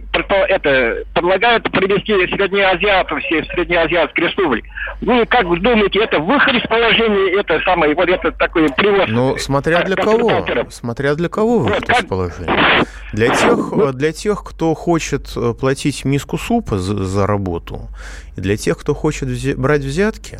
это, 0.48 1.04
предлагают 1.14 1.64
привести 1.70 2.12
среднеазиатов, 2.34 3.18
все 3.20 3.44
среднеазиатские 3.44 4.28
республики. 4.28 4.68
Вы 5.00 5.26
как 5.26 5.46
думаете, 5.60 6.00
это 6.04 6.18
выход 6.18 6.54
из 6.54 6.68
положения, 6.68 7.40
это 7.40 7.60
самое, 7.64 7.94
вот 7.94 8.08
это 8.08 8.30
такой 8.32 8.68
привоз? 8.70 9.06
Ну, 9.08 9.36
смотря 9.38 9.82
для 9.82 9.96
кого. 9.96 10.44
Смотря 10.70 11.14
для 11.14 11.28
кого 11.28 11.60
выход 11.60 11.88
вот, 11.88 11.98
из 11.98 12.04
положения. 12.04 12.84
Для 13.12 13.28
тех, 13.28 13.94
для 13.94 14.12
тех, 14.12 14.42
кто 14.42 14.74
хочет 14.74 15.30
э, 15.36 15.52
платить 15.58 16.04
миску 16.04 16.38
супа 16.38 16.78
за, 16.78 17.21
за 17.22 17.26
работу, 17.26 17.88
и 18.36 18.40
для 18.40 18.56
тех, 18.56 18.78
кто 18.78 18.94
хочет 18.94 19.28
взя- 19.28 19.56
брать 19.56 19.84
взятки, 19.84 20.38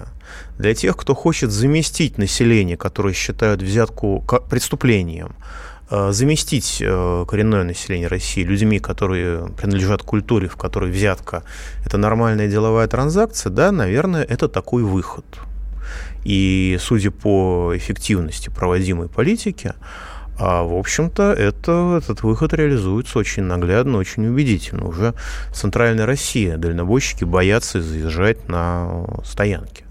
для 0.58 0.74
тех, 0.74 0.96
кто 0.96 1.14
хочет 1.14 1.50
заместить 1.50 2.18
население, 2.18 2.76
которое 2.76 3.14
считают 3.14 3.62
взятку 3.62 4.24
преступлением, 4.50 5.34
э, 5.90 6.12
заместить 6.12 6.82
э, 6.82 7.24
коренное 7.28 7.64
население 7.64 8.08
России 8.08 8.44
людьми, 8.44 8.78
которые 8.80 9.46
принадлежат 9.56 10.02
культуре, 10.02 10.48
в 10.48 10.56
которой 10.56 10.90
взятка– 10.90 11.42
это 11.86 11.98
нормальная 11.98 12.48
деловая 12.48 12.88
транзакция, 12.88 13.52
да, 13.52 13.72
наверное, 13.72 14.24
это 14.24 14.48
такой 14.48 14.82
выход. 14.82 15.24
И 16.24 16.78
судя 16.80 17.10
по 17.10 17.72
эффективности 17.74 18.50
проводимой 18.50 19.08
политики, 19.08 19.72
а, 20.38 20.62
в 20.62 20.74
общем-то, 20.74 21.32
это, 21.32 21.98
этот 22.02 22.22
выход 22.22 22.52
реализуется 22.54 23.18
очень 23.18 23.44
наглядно, 23.44 23.98
очень 23.98 24.26
убедительно. 24.26 24.86
Уже 24.86 25.14
в 25.50 25.54
Центральной 25.54 26.04
России 26.04 26.54
дальнобойщики 26.56 27.24
боятся 27.24 27.80
заезжать 27.80 28.48
на 28.48 29.04
стоянки. 29.24 29.84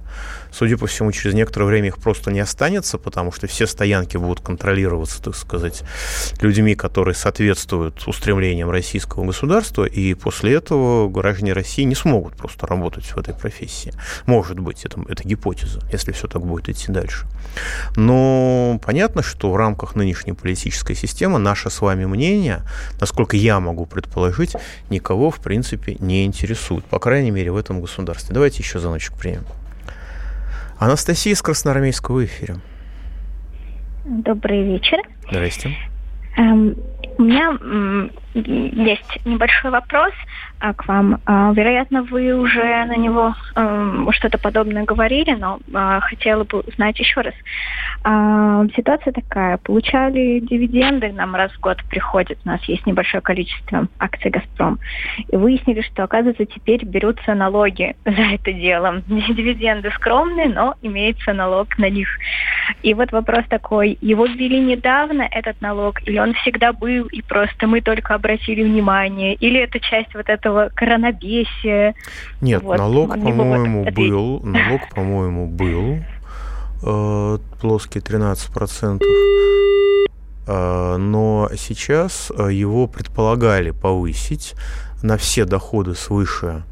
Судя 0.51 0.77
по 0.77 0.87
всему, 0.87 1.11
через 1.11 1.33
некоторое 1.33 1.65
время 1.65 1.87
их 1.87 1.97
просто 1.97 2.31
не 2.31 2.39
останется, 2.39 2.97
потому 2.97 3.31
что 3.31 3.47
все 3.47 3.67
стоянки 3.67 4.17
будут 4.17 4.41
контролироваться, 4.41 5.21
так 5.21 5.35
сказать, 5.35 5.83
людьми, 6.41 6.75
которые 6.75 7.15
соответствуют 7.15 8.07
устремлениям 8.07 8.69
российского 8.69 9.25
государства, 9.25 9.85
и 9.85 10.13
после 10.13 10.53
этого 10.53 11.09
граждане 11.09 11.53
России 11.53 11.83
не 11.83 11.95
смогут 11.95 12.35
просто 12.35 12.67
работать 12.67 13.05
в 13.05 13.17
этой 13.17 13.33
профессии. 13.33 13.93
Может 14.25 14.59
быть, 14.59 14.85
это, 14.85 15.01
это 15.07 15.23
гипотеза, 15.23 15.81
если 15.91 16.11
все 16.11 16.27
так 16.27 16.45
будет 16.45 16.69
идти 16.69 16.91
дальше. 16.91 17.25
Но 17.95 18.79
понятно, 18.83 19.23
что 19.23 19.51
в 19.51 19.55
рамках 19.55 19.95
нынешней 19.95 20.33
политической 20.33 20.95
системы 20.95 21.39
наше 21.39 21.69
с 21.69 21.81
вами 21.81 22.05
мнение, 22.05 22.61
насколько 22.99 23.37
я 23.37 23.59
могу 23.59 23.85
предположить, 23.85 24.55
никого, 24.89 25.31
в 25.31 25.39
принципе, 25.39 25.95
не 25.99 26.25
интересует. 26.25 26.85
По 26.85 26.99
крайней 26.99 27.31
мере, 27.31 27.51
в 27.51 27.57
этом 27.57 27.81
государстве. 27.81 28.33
Давайте 28.33 28.59
еще 28.59 28.79
звоночек 28.79 29.13
примем. 29.13 29.45
Анастасия 30.81 31.33
из 31.33 31.41
Красноармейского 31.43 32.25
эфира. 32.25 32.55
Добрый 34.03 34.63
вечер. 34.63 34.97
Здрасте. 35.29 35.77
Эм, 36.37 36.75
у 37.19 37.21
меня 37.21 38.09
есть 38.33 39.23
небольшой 39.23 39.69
вопрос 39.69 40.11
к 40.61 40.87
вам. 40.87 41.19
А, 41.25 41.51
вероятно, 41.53 42.03
вы 42.03 42.33
уже 42.33 42.85
на 42.85 42.95
него 42.95 43.33
а, 43.55 44.11
что-то 44.11 44.37
подобное 44.37 44.83
говорили, 44.83 45.31
но 45.31 45.59
а, 45.73 45.99
хотела 46.01 46.43
бы 46.43 46.59
узнать 46.59 46.99
еще 46.99 47.21
раз. 47.21 47.33
А, 48.03 48.65
ситуация 48.75 49.11
такая. 49.11 49.57
Получали 49.57 50.39
дивиденды, 50.39 51.11
нам 51.11 51.35
раз 51.35 51.51
в 51.51 51.59
год 51.59 51.77
приходят, 51.89 52.37
у 52.45 52.47
нас 52.47 52.63
есть 52.65 52.85
небольшое 52.85 53.21
количество 53.21 53.87
акций 53.99 54.29
«Газпром». 54.29 54.79
И 55.29 55.35
выяснили, 55.35 55.81
что, 55.81 56.03
оказывается, 56.03 56.45
теперь 56.45 56.85
берутся 56.85 57.33
налоги 57.33 57.95
за 58.05 58.11
это 58.11 58.53
дело. 58.53 59.01
Дивиденды 59.07 59.89
скромные, 59.91 60.49
но 60.49 60.75
имеется 60.81 61.33
налог 61.33 61.77
на 61.77 61.89
них. 61.89 62.07
И 62.83 62.93
вот 62.93 63.11
вопрос 63.11 63.45
такой. 63.49 63.97
Его 64.01 64.25
ввели 64.25 64.59
недавно, 64.59 65.23
этот 65.23 65.59
налог, 65.61 66.07
или 66.07 66.19
он 66.19 66.33
всегда 66.35 66.71
был, 66.73 67.07
и 67.07 67.21
просто 67.21 67.67
мы 67.67 67.81
только 67.81 68.13
обратили 68.13 68.63
внимание? 68.63 69.33
Или 69.35 69.59
это 69.59 69.79
часть 69.79 70.13
вот 70.13 70.29
этого 70.29 70.50
коронабесия? 70.73 71.95
Нет, 72.41 72.63
вот, 72.63 72.77
налог, 72.77 73.09
по-моему, 73.09 73.85
был. 73.91 74.39
Налог, 74.43 74.81
по-моему, 74.93 75.47
был. 75.47 75.99
Э, 76.83 77.37
плоский 77.59 77.99
13%. 77.99 79.01
Э, 80.47 80.97
но 80.97 81.49
сейчас 81.57 82.31
э, 82.35 82.49
его 82.51 82.87
предполагали 82.87 83.71
повысить 83.71 84.55
на 85.03 85.17
все 85.17 85.45
доходы 85.45 85.95
свыше 85.95 86.63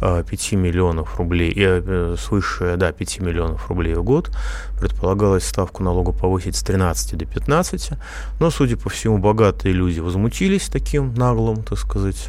5 0.00 0.52
миллионов 0.52 1.18
рублей, 1.18 1.54
э, 1.56 2.16
свыше 2.18 2.76
да, 2.76 2.92
5 2.92 3.20
миллионов 3.20 3.68
рублей 3.68 3.94
в 3.94 4.02
год. 4.02 4.30
Предполагалось 4.78 5.46
ставку 5.46 5.82
налога 5.82 6.12
повысить 6.12 6.56
с 6.56 6.62
13 6.62 7.16
до 7.16 7.24
15. 7.24 7.90
Но, 8.38 8.50
судя 8.50 8.76
по 8.76 8.90
всему, 8.90 9.18
богатые 9.18 9.72
люди 9.72 10.00
возмутились 10.00 10.68
таким 10.68 11.14
наглым, 11.14 11.62
так 11.62 11.78
сказать, 11.78 12.28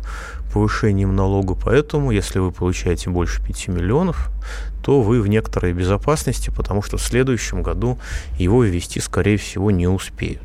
повышением 0.51 1.16
налога. 1.16 1.56
Поэтому, 1.56 2.12
если 2.12 2.39
вы 2.39 2.51
получаете 2.51 3.10
больше 3.10 3.44
5 3.46 3.68
миллионов, 3.70 4.30
то 4.84 5.01
вы 5.01 5.22
в 5.22 5.27
некоторой 5.27 5.74
безопасности, 5.74 6.50
потому 6.50 6.82
что 6.82 6.98
в 6.98 7.01
следующем 7.01 7.62
году 7.62 7.98
его 8.38 8.63
ввести, 8.63 9.00
скорее 9.00 9.38
всего, 9.38 9.72
не 9.72 9.88
успеют. 9.88 10.44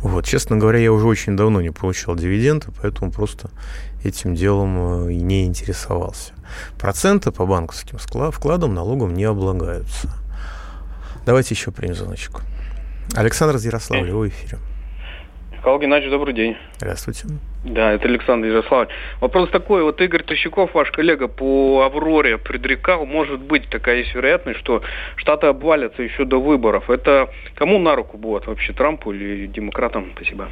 Вот, 0.00 0.24
честно 0.24 0.56
говоря, 0.56 0.78
я 0.78 0.92
уже 0.92 1.06
очень 1.06 1.36
давно 1.36 1.60
не 1.60 1.70
получал 1.70 2.14
дивиденды, 2.14 2.68
поэтому 2.80 3.10
просто 3.10 3.50
этим 4.04 4.34
делом 4.36 5.08
э, 5.08 5.12
не 5.12 5.44
интересовался. 5.44 6.32
Проценты 6.78 7.32
по 7.32 7.46
банковским 7.46 7.98
вкладам 7.98 8.74
налогом 8.74 9.14
не 9.14 9.24
облагаются. 9.24 10.08
Давайте 11.26 11.54
еще 11.54 11.72
примем 11.72 11.96
звоночку. 11.96 12.42
Александр 13.14 13.56
из 13.56 13.64
Ярославля, 13.64 14.14
в 14.14 14.28
эфире. 14.28 14.58
Михаил 15.52 15.80
Геннадьевич, 15.80 16.12
добрый 16.12 16.34
день. 16.34 16.56
Здравствуйте. 16.76 17.26
Да, 17.68 17.92
это 17.92 18.08
Александр 18.08 18.48
Ярославович. 18.48 18.90
Вопрос 19.20 19.50
такой, 19.50 19.82
вот 19.82 20.00
Игорь 20.00 20.22
Тощаков, 20.22 20.72
ваш 20.74 20.90
коллега 20.90 21.28
по 21.28 21.82
Авроре, 21.82 22.38
предрекал, 22.38 23.04
может 23.04 23.40
быть 23.40 23.68
такая 23.68 23.98
есть 23.98 24.14
вероятность, 24.14 24.60
что 24.60 24.82
Штаты 25.16 25.48
обвалятся 25.48 26.02
еще 26.02 26.24
до 26.24 26.40
выборов. 26.40 26.88
Это 26.88 27.28
кому 27.54 27.78
на 27.78 27.94
руку 27.94 28.16
будет 28.16 28.46
вообще, 28.46 28.72
Трампу 28.72 29.12
или 29.12 29.46
демократам? 29.46 30.12
Спасибо. 30.16 30.48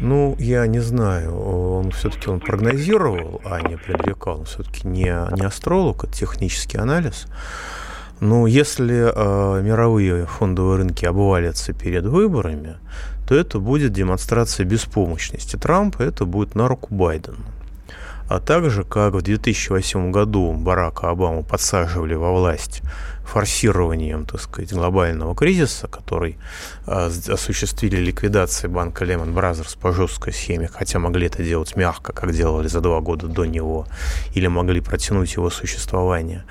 Ну, 0.00 0.36
я 0.38 0.66
не 0.66 0.80
знаю. 0.80 1.34
Он 1.34 1.90
все-таки 1.90 2.28
он 2.30 2.40
прогнозировал, 2.40 3.40
а 3.44 3.60
не 3.66 3.76
предрекал. 3.76 4.40
Он 4.40 4.44
все-таки 4.44 4.86
не, 4.86 5.12
не 5.34 5.46
астролог, 5.46 6.04
это 6.04 6.12
технический 6.12 6.78
анализ. 6.78 7.26
Но 8.20 8.46
если 8.46 9.12
э, 9.14 9.62
мировые 9.62 10.26
фондовые 10.26 10.78
рынки 10.78 11.04
обвалятся 11.04 11.72
перед 11.72 12.04
выборами, 12.04 12.76
то 13.28 13.34
это 13.34 13.58
будет 13.58 13.92
демонстрация 13.92 14.64
беспомощности 14.64 15.56
Трампа, 15.56 16.02
это 16.02 16.24
будет 16.24 16.54
на 16.54 16.66
руку 16.66 16.94
Байдену. 16.94 17.44
А 18.26 18.40
также, 18.40 18.84
как 18.84 19.12
в 19.12 19.20
2008 19.20 20.10
году 20.10 20.52
Барака 20.54 21.10
Обаму 21.10 21.42
подсаживали 21.42 22.14
во 22.14 22.32
власть 22.32 22.82
форсированием, 23.24 24.24
так 24.24 24.40
сказать, 24.40 24.72
глобального 24.72 25.34
кризиса, 25.34 25.88
который 25.88 26.38
э, 26.86 27.10
осуществили 27.28 27.96
ликвидацией 27.96 28.72
банка 28.72 29.04
Lehman 29.04 29.34
Brothers 29.34 29.78
по 29.78 29.92
жесткой 29.92 30.32
схеме, 30.32 30.66
хотя 30.66 30.98
могли 30.98 31.26
это 31.26 31.42
делать 31.42 31.76
мягко, 31.76 32.14
как 32.14 32.32
делали 32.32 32.68
за 32.68 32.80
два 32.80 33.00
года 33.00 33.26
до 33.26 33.44
него, 33.44 33.86
или 34.34 34.46
могли 34.46 34.80
протянуть 34.80 35.34
его 35.34 35.50
существование. 35.50 36.44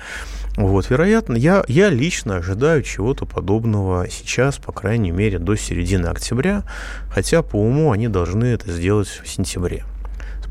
Вот, 0.58 0.90
вероятно, 0.90 1.36
я, 1.36 1.62
я 1.68 1.88
лично 1.88 2.38
ожидаю 2.38 2.82
чего-то 2.82 3.26
подобного 3.26 4.08
сейчас, 4.10 4.58
по 4.58 4.72
крайней 4.72 5.12
мере, 5.12 5.38
до 5.38 5.54
середины 5.54 6.06
октября, 6.06 6.64
хотя 7.12 7.42
по 7.42 7.54
уму 7.54 7.92
они 7.92 8.08
должны 8.08 8.46
это 8.46 8.72
сделать 8.72 9.06
в 9.06 9.28
сентябре 9.28 9.84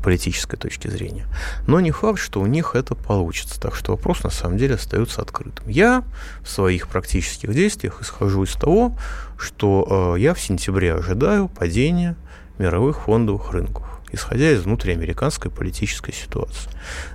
политической 0.02 0.56
точки 0.56 0.88
зрения. 0.88 1.26
Но 1.66 1.80
не 1.80 1.90
факт, 1.90 2.18
что 2.20 2.40
у 2.40 2.46
них 2.46 2.74
это 2.74 2.94
получится. 2.94 3.60
Так 3.60 3.74
что 3.74 3.92
вопрос 3.92 4.22
на 4.22 4.30
самом 4.30 4.56
деле 4.56 4.76
остается 4.76 5.20
открытым. 5.20 5.68
Я 5.68 6.04
в 6.40 6.48
своих 6.48 6.88
практических 6.88 7.52
действиях 7.52 8.00
исхожу 8.00 8.44
из 8.44 8.54
того, 8.54 8.96
что 9.36 10.14
э, 10.16 10.20
я 10.20 10.32
в 10.32 10.40
сентябре 10.40 10.94
ожидаю 10.94 11.48
падения 11.48 12.16
мировых 12.58 13.02
фондовых 13.02 13.52
рынков 13.52 13.97
исходя 14.12 14.50
из 14.50 14.62
внутриамериканской 14.62 15.50
политической 15.50 16.12
ситуации, 16.12 16.70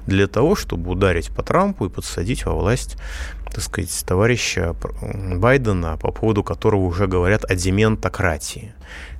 для 0.07 0.27
того, 0.27 0.55
чтобы 0.55 0.91
ударить 0.91 1.29
по 1.29 1.43
Трампу 1.43 1.85
и 1.85 1.89
подсадить 1.89 2.45
во 2.45 2.53
власть, 2.53 2.97
так 3.45 3.63
сказать, 3.63 4.03
товарища 4.05 4.75
Байдена, 5.35 5.97
по 5.97 6.11
поводу 6.11 6.43
которого 6.43 6.81
уже 6.81 7.07
говорят 7.07 7.45
о 7.45 7.55
дементократии. 7.55 8.73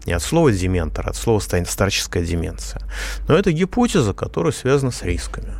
Не 0.05 0.13
от 0.13 0.23
слова 0.23 0.51
дементор, 0.51 1.07
а 1.07 1.11
от 1.11 1.15
слова 1.15 1.39
старческая 1.39 2.25
деменция. 2.25 2.81
Но 3.27 3.35
это 3.35 3.51
гипотеза, 3.51 4.13
которая 4.13 4.51
связана 4.51 4.91
с 4.91 5.03
рисками. 5.03 5.53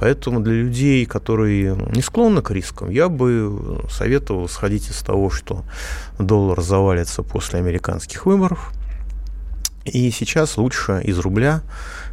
Поэтому 0.00 0.40
для 0.40 0.54
людей, 0.54 1.06
которые 1.06 1.76
не 1.92 2.02
склонны 2.02 2.40
к 2.40 2.50
рискам, 2.50 2.88
я 2.88 3.08
бы 3.08 3.84
советовал 3.90 4.48
сходить 4.48 4.90
из 4.90 5.02
того, 5.02 5.28
что 5.28 5.64
доллар 6.18 6.60
завалится 6.60 7.22
после 7.22 7.58
американских 7.58 8.24
выборов. 8.24 8.72
И 9.84 10.10
сейчас 10.10 10.56
лучше 10.58 11.00
из 11.04 11.18
рубля, 11.18 11.62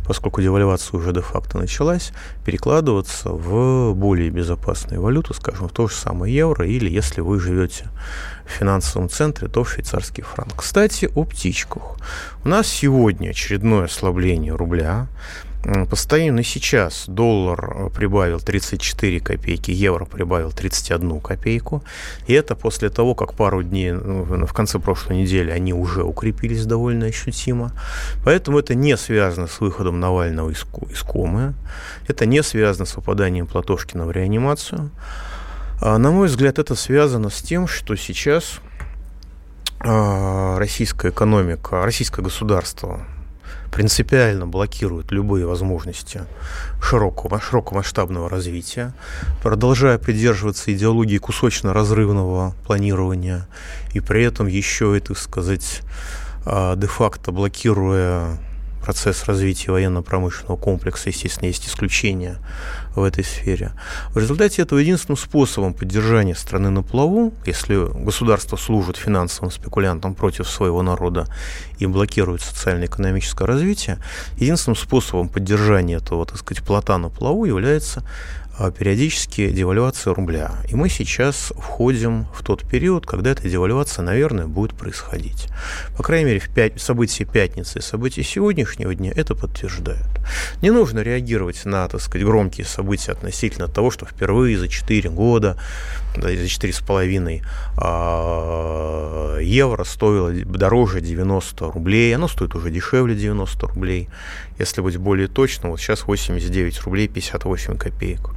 поскольку 0.05 0.41
девальвация 0.41 0.97
уже 0.97 1.11
де-факто 1.11 1.57
началась, 1.57 2.11
перекладываться 2.45 3.29
в 3.29 3.93
более 3.93 4.29
безопасные 4.29 4.99
валюты, 4.99 5.33
скажем, 5.33 5.67
в 5.67 5.71
то 5.71 5.87
же 5.87 5.95
самое 5.95 6.33
евро, 6.33 6.65
или 6.65 6.89
если 6.89 7.21
вы 7.21 7.39
живете 7.39 7.89
в 8.45 8.49
финансовом 8.51 9.09
центре, 9.09 9.47
то 9.47 9.63
в 9.63 9.69
швейцарский 9.69 10.23
франк. 10.23 10.55
Кстати, 10.55 11.09
о 11.13 11.25
птичках. 11.25 11.97
У 12.43 12.47
нас 12.47 12.67
сегодня 12.67 13.31
очередное 13.31 13.85
ослабление 13.85 14.55
рубля. 14.55 15.07
Постоянно 15.89 16.43
сейчас 16.43 17.05
доллар 17.07 17.89
прибавил 17.89 18.39
34 18.39 19.19
копейки, 19.19 19.71
евро 19.71 20.05
прибавил 20.05 20.51
31 20.51 21.19
копейку. 21.21 21.83
И 22.27 22.33
это 22.33 22.55
после 22.55 22.89
того, 22.89 23.15
как 23.15 23.33
пару 23.33 23.63
дней 23.63 23.93
ну, 23.93 24.23
в 24.23 24.53
конце 24.53 24.77
прошлой 24.77 25.17
недели 25.17 25.49
они 25.49 25.73
уже 25.73 26.03
укрепились 26.03 26.65
довольно 26.65 27.07
ощутимо. 27.07 27.71
Поэтому 28.23 28.59
это 28.59 28.75
не 28.75 28.95
связано 28.95 29.47
с 29.47 29.59
выходом 29.59 29.99
Навального 29.99 30.51
из, 30.51 30.65
из 30.91 31.01
комы. 31.01 31.55
Это 32.07 32.27
не 32.27 32.43
связано 32.43 32.85
с 32.85 32.95
выпаданием 32.95 33.47
Платошкина 33.47 34.05
в 34.05 34.11
реанимацию. 34.11 34.91
А, 35.81 35.97
на 35.97 36.11
мой 36.11 36.27
взгляд, 36.27 36.59
это 36.59 36.75
связано 36.75 37.31
с 37.31 37.41
тем, 37.41 37.67
что 37.67 37.95
сейчас 37.95 38.59
а, 39.79 40.59
российская 40.59 41.09
экономика, 41.09 41.83
российское 41.83 42.21
государство 42.21 43.01
принципиально 43.75 44.47
блокирует 44.47 45.11
любые 45.11 45.45
возможности 45.45 46.21
широкого, 46.81 47.41
широкомасштабного 47.41 48.29
развития, 48.29 48.93
продолжая 49.43 49.97
придерживаться 49.97 50.73
идеологии 50.73 51.17
кусочно-разрывного 51.17 52.53
планирования 52.65 53.47
и 53.93 53.99
при 53.99 54.23
этом 54.23 54.47
еще 54.47 54.95
и, 54.95 55.01
так 55.01 55.17
сказать, 55.17 55.81
а, 56.45 56.77
де-факто 56.77 57.33
блокируя 57.33 58.37
процесс 58.85 59.25
развития 59.25 59.71
военно-промышленного 59.71 60.57
комплекса, 60.57 61.09
естественно, 61.09 61.47
есть 61.47 61.67
исключения 61.67 62.37
в 62.95 63.03
этой 63.03 63.23
сфере. 63.23 63.71
В 64.11 64.19
результате 64.19 64.61
этого 64.61 64.77
единственным 64.77 65.17
способом 65.17 65.73
поддержания 65.73 66.35
страны 66.35 66.69
на 66.69 66.83
плаву, 66.83 67.33
если 67.47 67.91
государство 68.03 68.57
служит 68.57 68.97
финансовым 68.97 69.49
спекулянтам 69.49 70.13
против 70.13 70.47
своего 70.47 70.83
народа 70.83 71.25
и 71.79 71.87
блокирует 71.87 72.41
социально-экономическое 72.43 73.45
развитие, 73.45 73.97
единственным 74.37 74.75
способом 74.75 75.29
поддержания 75.29 75.95
этого, 75.95 76.27
так 76.27 76.37
сказать, 76.37 76.63
плота 76.63 76.99
на 76.99 77.09
плаву 77.09 77.45
является 77.45 78.03
периодически 78.77 79.49
девальвация 79.49 80.13
рубля. 80.13 80.51
И 80.69 80.75
мы 80.75 80.89
сейчас 80.89 81.51
входим 81.57 82.27
в 82.33 82.43
тот 82.43 82.67
период, 82.67 83.05
когда 83.05 83.31
эта 83.31 83.49
девальвация, 83.49 84.03
наверное, 84.03 84.47
будет 84.47 84.73
происходить. 84.73 85.47
По 85.97 86.03
крайней 86.03 86.25
мере, 86.25 86.39
в 86.39 86.49
пять, 86.49 86.79
события 86.79 87.25
пятницы 87.25 87.79
и 87.79 87.81
события 87.81 88.23
сегодняшнего 88.23 88.95
дня 88.95 89.11
это 89.15 89.35
подтверждают. 89.35 90.07
Не 90.61 90.71
нужно 90.71 90.99
реагировать 90.99 91.65
на, 91.65 91.87
так 91.87 92.01
сказать, 92.01 92.25
громкие 92.25 92.65
события 92.65 93.11
относительно 93.11 93.67
того, 93.67 93.91
что 93.91 94.05
впервые 94.05 94.57
за 94.57 94.67
4 94.67 95.09
года, 95.09 95.57
да, 96.17 96.29
за 96.29 96.35
4,5 96.35 97.41
а, 97.77 99.37
евро 99.39 99.83
стоило 99.83 100.31
дороже 100.31 101.01
90 101.01 101.71
рублей. 101.71 102.15
Оно 102.15 102.27
стоит 102.27 102.55
уже 102.55 102.71
дешевле 102.71 103.15
90 103.15 103.67
рублей. 103.67 104.09
Если 104.59 104.81
быть 104.81 104.97
более 104.97 105.27
точным, 105.27 105.71
вот 105.71 105.79
сейчас 105.79 106.05
89 106.07 106.81
рублей 106.83 107.07
58 107.07 107.77
копеек. 107.77 108.29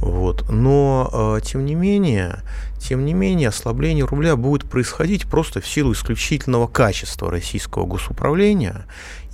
Вот. 0.00 0.48
Но, 0.50 1.38
э, 1.38 1.40
тем 1.42 1.64
не 1.64 1.74
менее, 1.74 2.42
тем 2.78 3.04
не 3.04 3.14
менее, 3.14 3.48
ослабление 3.48 4.04
рубля 4.04 4.36
будет 4.36 4.68
происходить 4.68 5.26
просто 5.26 5.60
в 5.60 5.66
силу 5.66 5.92
исключительного 5.92 6.66
качества 6.66 7.30
российского 7.30 7.86
госуправления 7.86 8.84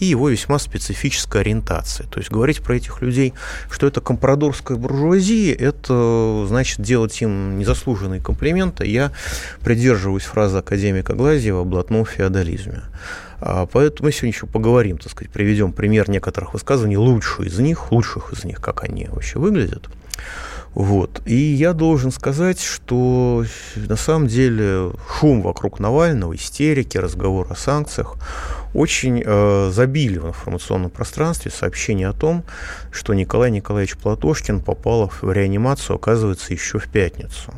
и 0.03 0.07
его 0.07 0.29
весьма 0.29 0.59
специфической 0.59 1.43
ориентации. 1.43 2.03
То 2.11 2.19
есть 2.19 2.29
говорить 2.29 2.61
про 2.61 2.75
этих 2.75 3.01
людей, 3.03 3.35
что 3.71 3.87
это 3.87 4.01
компрадорская 4.01 4.77
буржуазия, 4.77 5.55
это 5.55 6.45
значит 6.49 6.81
делать 6.81 7.23
им 7.23 7.57
незаслуженные 7.61 8.21
комплименты. 8.21 8.85
Я 8.85 9.13
придерживаюсь 9.61 10.25
фразы 10.25 10.59
академика 10.59 11.15
Глазьева 11.15 11.61
о 11.61 11.65
блатном 11.65 12.05
феодализме. 12.05 12.83
А, 13.39 13.67
поэтому 13.67 14.09
мы 14.09 14.13
сегодня 14.13 14.31
еще 14.31 14.47
поговорим, 14.47 14.99
так 14.99 15.13
сказать, 15.13 15.33
приведем 15.33 15.73
пример 15.73 16.11
некоторых 16.11 16.55
высказываний, 16.55 16.97
лучших 16.97 17.47
из 17.47 17.61
них, 17.61 17.93
лучших 17.93 18.33
из 18.33 18.43
них, 18.43 18.61
как 18.61 18.83
они 18.83 19.07
вообще 19.09 19.39
выглядят. 19.39 19.89
Вот. 20.75 21.21
И 21.27 21.35
я 21.35 21.75
должен 21.75 22.11
сказать, 22.11 22.61
что 22.61 23.45
на 23.77 23.97
самом 23.97 24.27
деле 24.27 24.93
шум 25.19 25.43
вокруг 25.43 25.81
Навального, 25.81 26.35
истерики, 26.35 26.97
разговор 26.97 27.47
о 27.51 27.55
санкциях 27.55 28.17
очень 28.73 29.23
э, 29.25 29.71
забили 29.71 30.19
в 30.19 30.29
информационном 30.29 30.91
пространстве 30.91 31.51
сообщение 31.51 32.09
о 32.09 32.15
том, 32.15 32.43
что 32.91 33.13
Николай 33.13 33.51
Николаевич 33.51 33.97
Платошкин 33.99 34.61
попал 34.61 35.11
в 35.21 35.31
реанимацию, 35.31 35.97
оказывается, 35.97 36.55
еще 36.55 36.79
в 36.79 36.89
пятницу. 36.89 37.53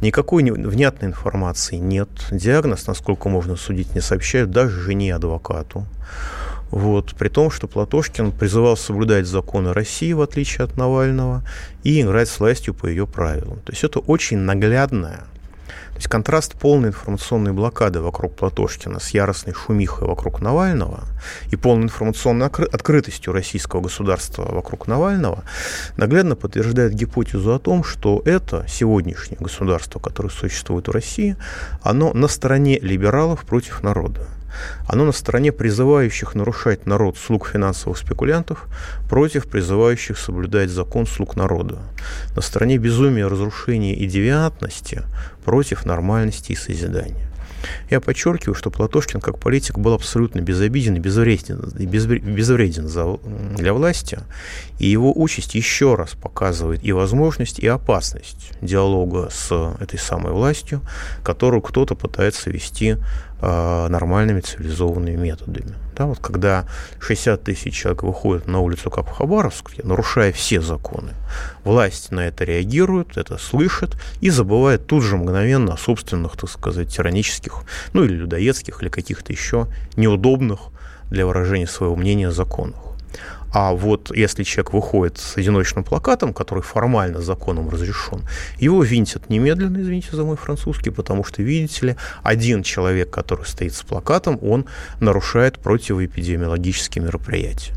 Никакой 0.00 0.44
внятной 0.44 1.08
информации 1.08 1.76
нет. 1.76 2.08
Диагноз, 2.30 2.86
насколько 2.86 3.28
можно 3.28 3.56
судить, 3.56 3.94
не 3.94 4.00
сообщают 4.00 4.50
даже 4.50 4.80
жене 4.80 5.14
адвокату. 5.14 5.86
Вот, 6.74 7.14
при 7.14 7.28
том, 7.28 7.52
что 7.52 7.68
Платошкин 7.68 8.32
призывал 8.32 8.76
соблюдать 8.76 9.28
законы 9.28 9.72
России, 9.72 10.12
в 10.12 10.20
отличие 10.20 10.64
от 10.64 10.76
Навального, 10.76 11.44
и 11.84 12.00
играть 12.00 12.28
с 12.28 12.40
властью 12.40 12.74
по 12.74 12.86
ее 12.86 13.06
правилам. 13.06 13.60
То 13.60 13.70
есть 13.70 13.84
это 13.84 14.00
очень 14.00 14.38
наглядная 14.38 15.20
то 15.66 15.98
есть 15.98 16.08
контраст 16.08 16.54
полной 16.54 16.88
информационной 16.88 17.52
блокады 17.52 18.00
вокруг 18.00 18.34
Платошкина 18.34 18.98
с 18.98 19.10
яростной 19.10 19.54
шумихой 19.54 20.08
вокруг 20.08 20.40
Навального 20.40 21.04
и 21.52 21.56
полной 21.56 21.84
информационной 21.84 22.48
открытостью 22.48 23.32
российского 23.32 23.80
государства 23.80 24.42
вокруг 24.42 24.88
Навального 24.88 25.44
наглядно 25.96 26.34
подтверждает 26.34 26.94
гипотезу 26.94 27.54
о 27.54 27.60
том, 27.60 27.84
что 27.84 28.20
это 28.24 28.66
сегодняшнее 28.68 29.38
государство, 29.38 30.00
которое 30.00 30.30
существует 30.30 30.88
в 30.88 30.90
России, 30.90 31.36
оно 31.82 32.12
на 32.12 32.26
стороне 32.26 32.80
либералов 32.80 33.44
против 33.44 33.84
народа. 33.84 34.26
Оно 34.86 35.04
на 35.04 35.12
стороне 35.12 35.52
призывающих 35.52 36.34
нарушать 36.34 36.86
народ 36.86 37.16
слуг 37.18 37.48
финансовых 37.48 37.98
спекулянтов 37.98 38.66
против 39.08 39.46
призывающих 39.46 40.18
соблюдать 40.18 40.70
закон 40.70 41.06
слуг 41.06 41.36
народа. 41.36 41.78
На 42.36 42.42
стороне 42.42 42.78
безумия, 42.78 43.26
разрушения 43.26 43.94
и 43.94 44.06
девиантности 44.06 45.02
против 45.44 45.84
нормальности 45.84 46.52
и 46.52 46.56
созидания. 46.56 47.28
Я 47.90 48.00
подчеркиваю, 48.00 48.54
что 48.54 48.70
Платошкин 48.70 49.20
как 49.20 49.38
политик 49.38 49.78
был 49.78 49.94
абсолютно 49.94 50.40
безобиден 50.40 50.96
и 50.96 51.00
безвреден, 51.00 51.60
безвреден 51.74 52.88
для 53.56 53.72
власти, 53.72 54.18
и 54.78 54.86
его 54.86 55.12
участь 55.14 55.54
еще 55.54 55.94
раз 55.94 56.10
показывает 56.10 56.84
и 56.84 56.92
возможность, 56.92 57.58
и 57.58 57.66
опасность 57.66 58.52
диалога 58.60 59.28
с 59.30 59.76
этой 59.80 59.98
самой 59.98 60.32
властью, 60.32 60.80
которую 61.22 61.62
кто-то 61.62 61.94
пытается 61.94 62.50
вести 62.50 62.96
нормальными 63.44 64.40
цивилизованными 64.40 65.16
методами. 65.16 65.74
Да, 65.96 66.06
вот 66.06 66.18
когда 66.18 66.66
60 67.00 67.44
тысяч 67.44 67.74
человек 67.74 68.02
выходят 68.02 68.46
на 68.46 68.60
улицу, 68.60 68.90
как 68.90 69.06
в 69.06 69.12
Хабаровске, 69.12 69.82
нарушая 69.84 70.32
все 70.32 70.60
законы, 70.60 71.12
власть 71.62 72.10
на 72.10 72.26
это 72.26 72.44
реагирует, 72.44 73.16
это 73.16 73.38
слышит 73.38 73.96
и 74.20 74.30
забывает 74.30 74.86
тут 74.86 75.04
же 75.04 75.16
мгновенно 75.16 75.74
о 75.74 75.76
собственных, 75.76 76.36
так 76.36 76.50
сказать, 76.50 76.88
тиранических, 76.88 77.62
ну 77.92 78.04
или 78.04 78.14
людоедских, 78.14 78.82
или 78.82 78.88
каких-то 78.88 79.32
еще 79.32 79.68
неудобных 79.96 80.60
для 81.10 81.26
выражения 81.26 81.66
своего 81.66 81.94
мнения 81.94 82.32
законах. 82.32 82.93
А 83.54 83.72
вот 83.72 84.10
если 84.14 84.42
человек 84.42 84.72
выходит 84.72 85.18
с 85.18 85.36
одиночным 85.36 85.84
плакатом, 85.84 86.34
который 86.34 86.64
формально 86.64 87.20
законом 87.22 87.70
разрешен, 87.70 88.22
его 88.58 88.82
винтят 88.82 89.30
немедленно, 89.30 89.80
извините 89.80 90.08
за 90.10 90.24
мой 90.24 90.36
французский, 90.36 90.90
потому 90.90 91.22
что, 91.22 91.40
видите 91.40 91.86
ли, 91.86 91.96
один 92.24 92.64
человек, 92.64 93.10
который 93.10 93.46
стоит 93.46 93.74
с 93.74 93.82
плакатом, 93.82 94.40
он 94.42 94.66
нарушает 94.98 95.60
противоэпидемиологические 95.60 97.04
мероприятия. 97.04 97.74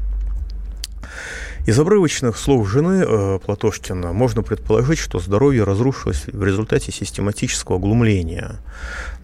Из 1.68 1.78
обрывочных 1.78 2.38
слов 2.38 2.70
жены 2.70 3.04
э, 3.06 3.40
Платошкина 3.46 4.14
можно 4.14 4.42
предположить, 4.42 5.00
что 5.00 5.20
здоровье 5.20 5.66
разрушилось 5.66 6.24
в 6.28 6.42
результате 6.42 6.94
систематического 6.94 7.78
глумления 7.78 8.62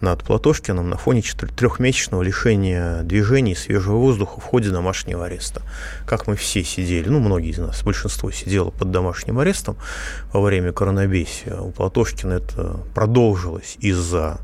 над 0.01 0.25
Платошкиным 0.25 0.89
на 0.89 0.97
фоне 0.97 1.21
трехмесячного 1.21 2.21
лишения 2.21 3.01
движений 3.03 3.55
свежего 3.55 3.95
воздуха 3.95 4.41
в 4.41 4.43
ходе 4.43 4.71
домашнего 4.71 5.23
ареста. 5.23 5.61
Как 6.05 6.27
мы 6.27 6.35
все 6.35 6.65
сидели, 6.65 7.07
ну, 7.07 7.21
многие 7.21 7.51
из 7.51 7.59
нас, 7.59 7.81
большинство 7.81 8.29
сидело 8.29 8.71
под 8.71 8.91
домашним 8.91 9.39
арестом 9.39 9.77
во 10.33 10.41
время 10.41 10.73
коронабесия. 10.73 11.57
У 11.61 11.71
Платошкина 11.71 12.33
это 12.33 12.81
продолжилось 12.93 13.77
из-за 13.79 14.41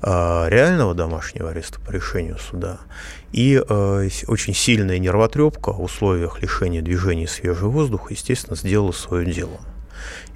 э, 0.00 0.44
реального 0.48 0.94
домашнего 0.94 1.50
ареста 1.50 1.80
по 1.80 1.90
решению 1.90 2.38
суда 2.38 2.78
и 3.32 3.60
э, 3.66 4.08
очень 4.26 4.54
сильная 4.54 4.98
нервотрепка 4.98 5.72
в 5.72 5.82
условиях 5.82 6.42
лишения 6.42 6.82
движения 6.82 7.26
свежего 7.26 7.70
воздуха, 7.70 8.12
естественно, 8.12 8.56
сделала 8.56 8.92
свое 8.92 9.32
дело. 9.32 9.60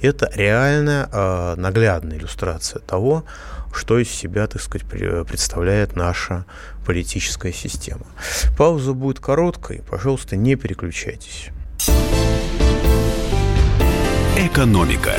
Это 0.00 0.30
реальная 0.34 1.08
э, 1.12 1.54
наглядная 1.56 2.16
иллюстрация 2.16 2.80
того, 2.80 3.24
что 3.72 3.98
из 3.98 4.08
себя, 4.08 4.46
так 4.46 4.62
сказать, 4.62 4.86
представляет 4.88 5.94
наша 5.94 6.46
политическая 6.86 7.52
система. 7.52 8.06
Пауза 8.56 8.94
будет 8.94 9.20
короткой, 9.20 9.82
пожалуйста, 9.88 10.36
не 10.36 10.56
переключайтесь. 10.56 11.50
Экономика. 14.38 15.12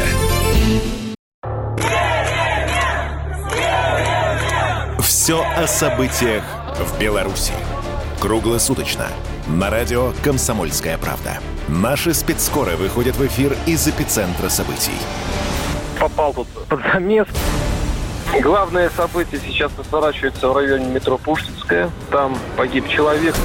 Все 5.00 5.44
о 5.44 5.68
событиях 5.68 6.44
в 6.80 7.00
Беларуси. 7.00 7.54
Круглосуточно. 8.20 9.08
На 9.48 9.70
радио 9.70 10.12
«Комсомольская 10.24 10.98
правда». 10.98 11.40
Наши 11.68 12.14
спецскоры 12.14 12.76
выходят 12.76 13.16
в 13.16 13.26
эфир 13.26 13.56
из 13.66 13.88
эпицентра 13.88 14.50
событий. 14.50 14.98
Попал 16.00 16.34
тут 16.34 16.48
под 16.68 16.80
замес. 16.94 17.28
Главное 18.42 18.90
событие 18.92 19.42
сейчас 19.46 19.72
разворачивается 19.78 20.50
в 20.50 20.56
районе 20.56 20.86
метро 20.86 21.18
Пушкинская. 21.18 21.90
Там 22.12 22.38
погиб 22.56 22.88
человек. 22.88 23.36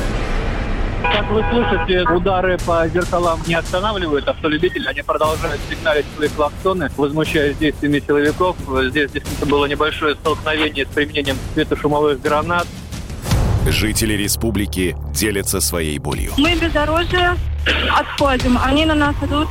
Как 1.02 1.28
вы 1.30 1.44
слышите, 1.50 2.08
удары 2.08 2.58
по 2.58 2.86
зеркалам 2.88 3.40
не 3.46 3.54
останавливают 3.54 4.28
автолюбителей. 4.28 4.86
Они 4.88 5.02
продолжают 5.02 5.60
сигналить 5.68 6.06
свои 6.16 6.28
клаксоны, 6.28 6.90
возмущаясь 6.96 7.56
действиями 7.56 8.00
силовиков. 8.06 8.56
Здесь 8.90 9.10
действительно 9.10 9.50
было 9.50 9.66
небольшое 9.66 10.14
столкновение 10.14 10.84
с 10.86 10.88
применением 10.88 11.36
светошумовых 11.54 12.20
гранат. 12.20 12.66
Жители 13.66 14.14
республики 14.14 14.96
делятся 15.14 15.60
своей 15.60 15.98
болью. 15.98 16.32
Мы 16.36 16.56
безоружие 16.56 17.36
отходим. 17.96 18.58
Они 18.62 18.84
на 18.84 18.94
нас 18.94 19.14
идут 19.22 19.48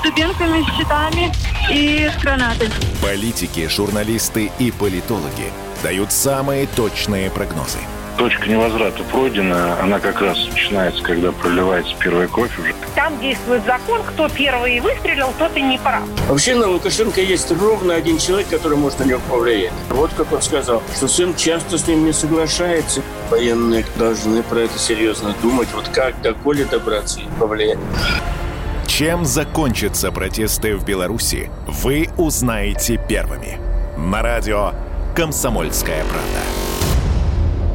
с 0.00 0.02
дубинками, 0.02 0.62
с 0.62 0.76
щитами 0.76 1.32
и 1.72 2.08
с 2.08 2.20
гранатами. 2.20 2.72
Политики, 3.00 3.68
журналисты 3.68 4.50
и 4.58 4.72
политологи 4.72 5.52
дают 5.82 6.10
самые 6.10 6.66
точные 6.66 7.30
прогнозы. 7.30 7.78
Точка 8.16 8.48
невозврата 8.48 9.02
пройдена. 9.04 9.80
Она 9.80 9.98
как 10.00 10.20
раз 10.20 10.38
начинается, 10.48 11.02
когда 11.02 11.32
проливается 11.32 11.94
первая 11.98 12.28
кровь 12.28 12.58
уже. 12.58 12.74
Там 12.94 13.18
действует 13.20 13.64
закон, 13.64 14.02
кто 14.02 14.28
первый 14.28 14.80
выстрелил, 14.80 15.32
тот 15.38 15.56
и 15.56 15.62
не 15.62 15.78
прав. 15.78 16.02
Вообще 16.28 16.54
на 16.54 16.68
Лукашенко 16.68 17.20
есть 17.20 17.50
ровно 17.50 17.94
один 17.94 18.18
человек, 18.18 18.48
который 18.48 18.78
может 18.78 18.98
на 19.00 19.04
него 19.04 19.20
повлиять. 19.28 19.72
Вот 19.90 20.10
как 20.16 20.32
он 20.32 20.42
сказал, 20.42 20.82
что 20.94 21.08
сын 21.08 21.34
часто 21.34 21.78
с 21.78 21.86
ним 21.86 22.04
не 22.04 22.12
соглашается. 22.12 23.02
Военные 23.30 23.84
должны 23.96 24.42
про 24.42 24.60
это 24.60 24.78
серьезно 24.78 25.34
думать. 25.42 25.68
Вот 25.74 25.88
как 25.88 26.20
до 26.22 26.34
Коли 26.34 26.64
добраться 26.64 27.20
и 27.20 27.24
повлиять. 27.38 27.78
Чем 28.86 29.24
закончатся 29.24 30.12
протесты 30.12 30.76
в 30.76 30.84
Беларуси, 30.84 31.50
вы 31.66 32.08
узнаете 32.16 32.98
первыми. 33.08 33.58
На 33.98 34.22
радио 34.22 34.72
«Комсомольская 35.14 36.04
правда». 36.04 36.65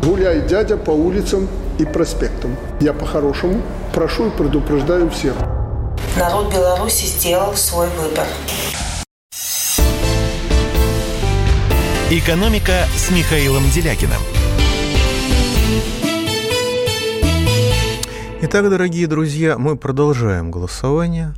Гуляй, 0.04 0.42
дядя, 0.42 0.78
по 0.78 0.92
улицам 0.92 1.48
и 1.78 1.86
проспектам. 1.86 2.56
Я 2.80 2.92
по-хорошему 2.92 3.62
прошу 3.94 4.28
и 4.28 4.32
предупреждаю 4.32 5.12
всех. 5.12 5.36
Народ 6.18 6.52
Беларуси 6.52 7.06
сделал 7.06 7.54
свой 7.56 7.88
выбор. 7.90 8.26
«Экономика» 12.10 12.86
с 12.96 13.12
Михаилом 13.12 13.64
Делякиным. 13.70 14.20
Итак, 18.42 18.70
дорогие 18.72 19.06
друзья, 19.06 19.60
мы 19.60 19.78
продолжаем 19.78 20.50
голосование. 20.50 21.36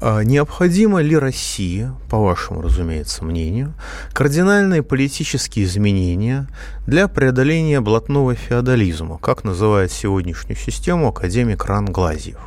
А 0.00 0.22
необходимо 0.22 1.02
ли 1.02 1.16
России, 1.16 1.90
по 2.08 2.18
вашему, 2.18 2.62
разумеется, 2.62 3.24
мнению, 3.24 3.74
кардинальные 4.12 4.84
политические 4.84 5.64
изменения 5.64 6.46
для 6.86 7.08
преодоления 7.08 7.80
блатного 7.80 8.36
феодализма, 8.36 9.18
как 9.18 9.42
называет 9.42 9.90
сегодняшнюю 9.90 10.56
систему 10.56 11.08
академик 11.08 11.64
Ран 11.64 11.86
Глазьев? 11.86 12.38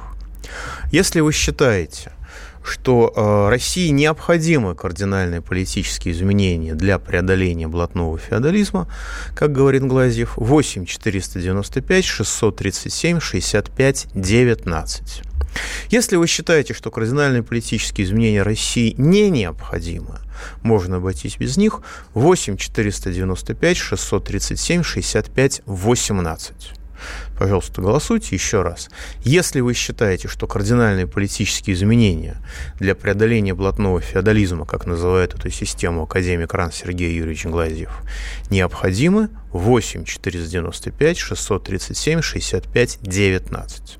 Если 0.94 1.20
вы 1.20 1.34
считаете, 1.34 2.14
что 2.64 3.12
э, 3.14 3.50
России 3.50 3.90
необходимы 3.90 4.74
кардинальные 4.74 5.42
политические 5.42 6.14
изменения 6.14 6.74
для 6.74 7.00
преодоления 7.00 7.68
блатного 7.68 8.18
феодализма, 8.18 8.88
как 9.36 9.52
говорит 9.52 9.84
Глазьев, 9.84 10.38
8 10.38 10.86
495 10.86 12.06
637 12.06 13.20
65 13.20 14.08
19. 14.14 15.31
Если 15.90 16.16
вы 16.16 16.28
считаете, 16.28 16.74
что 16.74 16.92
кардинальные 16.92 17.44
политические 17.44 18.08
изменения 18.08 18.44
России 18.44 18.96
не 18.98 19.30
необходимы, 19.30 20.20
можно 20.64 20.98
обойтись 20.98 21.38
без 21.38 21.58
них, 21.58 21.82
8 22.14 22.58
495 22.58 23.78
637 23.78 24.84
65 24.84 25.62
18. 25.66 26.54
Пожалуйста, 27.42 27.82
голосуйте 27.82 28.36
еще 28.36 28.62
раз. 28.62 28.92
Если 29.24 29.62
вы 29.62 29.74
считаете, 29.74 30.28
что 30.28 30.46
кардинальные 30.46 31.08
политические 31.08 31.76
изменения 31.76 32.38
для 32.80 32.94
преодоления 32.94 33.56
блатного 33.56 34.00
феодализма, 34.00 34.68
как 34.68 34.86
называет 34.86 35.34
эту 35.34 35.50
систему 35.50 36.04
академик 36.04 36.54
РАН 36.54 36.72
Сергей 36.72 37.12
Юрьевич 37.16 37.46
Глазьев, 37.46 37.90
необходимы, 38.52 39.30
8 39.54 40.06
495 40.06 41.18
637 41.18 42.22
65 42.22 43.00
19. 43.02 43.98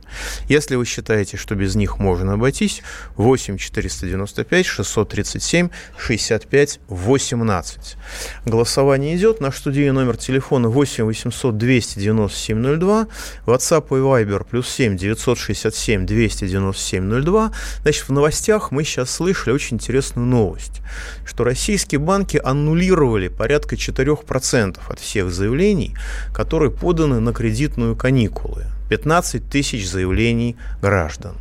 Если 0.48 0.76
вы 0.76 0.86
считаете, 0.86 1.38
что 1.38 1.56
без 1.56 1.76
них 1.76 2.00
можно 2.00 2.34
обойтись, 2.34 2.82
8 3.16 3.58
495 3.58 4.66
637 4.66 5.70
65 5.98 6.80
18. 6.88 7.98
Голосование 8.46 9.16
идет. 9.16 9.42
Наш 9.42 9.58
студийный 9.58 9.94
номер 9.94 10.18
телефона 10.18 10.70
8 10.70 11.06
800 11.06 11.58
297 11.58 12.80
02. 12.80 13.08
WhatsApp 13.46 13.88
и 13.90 14.02
Viber 14.02 14.46
плюс 14.50 14.70
7 14.70 14.98
967 14.98 16.06
297 16.06 17.24
02. 17.24 17.52
Значит, 17.82 18.08
в 18.08 18.12
новостях 18.12 18.72
мы 18.72 18.84
сейчас 18.84 19.12
слышали 19.12 19.54
очень 19.54 19.78
интересную 19.78 20.28
новость, 20.28 20.82
что 21.26 21.44
российские 21.44 22.00
банки 22.00 22.42
аннулировали 22.44 23.28
порядка 23.28 23.76
4% 23.76 24.80
от 24.88 25.00
всех 25.00 25.32
заявлений, 25.32 25.96
которые 26.34 26.72
поданы 26.72 27.20
на 27.20 27.34
кредитную 27.34 27.96
каникулы. 27.96 28.66
15 28.90 29.50
тысяч 29.50 29.90
заявлений 29.90 30.58
граждан, 30.82 31.38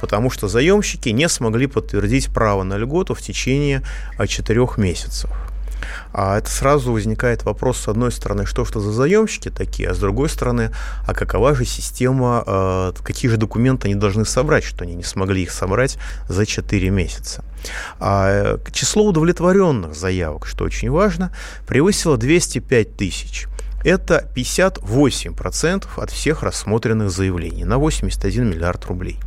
потому 0.00 0.30
что 0.30 0.46
заемщики 0.46 1.08
не 1.08 1.28
смогли 1.28 1.66
подтвердить 1.66 2.28
право 2.28 2.62
на 2.62 2.78
льготу 2.78 3.14
в 3.14 3.20
течение 3.20 3.82
4 4.24 4.68
месяцев. 4.76 5.28
А 6.12 6.38
это 6.38 6.50
сразу 6.50 6.92
возникает 6.92 7.44
вопрос, 7.44 7.78
с 7.78 7.88
одной 7.88 8.12
стороны, 8.12 8.46
что 8.46 8.64
что 8.64 8.80
за 8.80 8.92
заемщики 8.92 9.50
такие, 9.50 9.88
а 9.88 9.94
с 9.94 9.98
другой 9.98 10.28
стороны, 10.28 10.70
а 11.06 11.14
какова 11.14 11.54
же 11.54 11.64
система, 11.64 12.44
э, 12.46 12.92
какие 13.02 13.30
же 13.30 13.36
документы 13.36 13.88
они 13.88 13.94
должны 13.94 14.24
собрать, 14.24 14.64
что 14.64 14.84
они 14.84 14.94
не 14.94 15.04
смогли 15.04 15.42
их 15.42 15.50
собрать 15.50 15.98
за 16.28 16.46
4 16.46 16.90
месяца. 16.90 17.44
А 17.98 18.56
э, 18.56 18.72
число 18.72 19.04
удовлетворенных 19.04 19.94
заявок, 19.94 20.46
что 20.46 20.64
очень 20.64 20.90
важно, 20.90 21.34
превысило 21.66 22.16
205 22.16 22.96
тысяч 22.96 23.46
это 23.84 24.28
58% 24.34 25.86
от 25.96 26.10
всех 26.10 26.42
рассмотренных 26.42 27.10
заявлений 27.10 27.64
на 27.64 27.78
81 27.78 28.50
миллиард 28.50 28.84
рублей. 28.86 29.18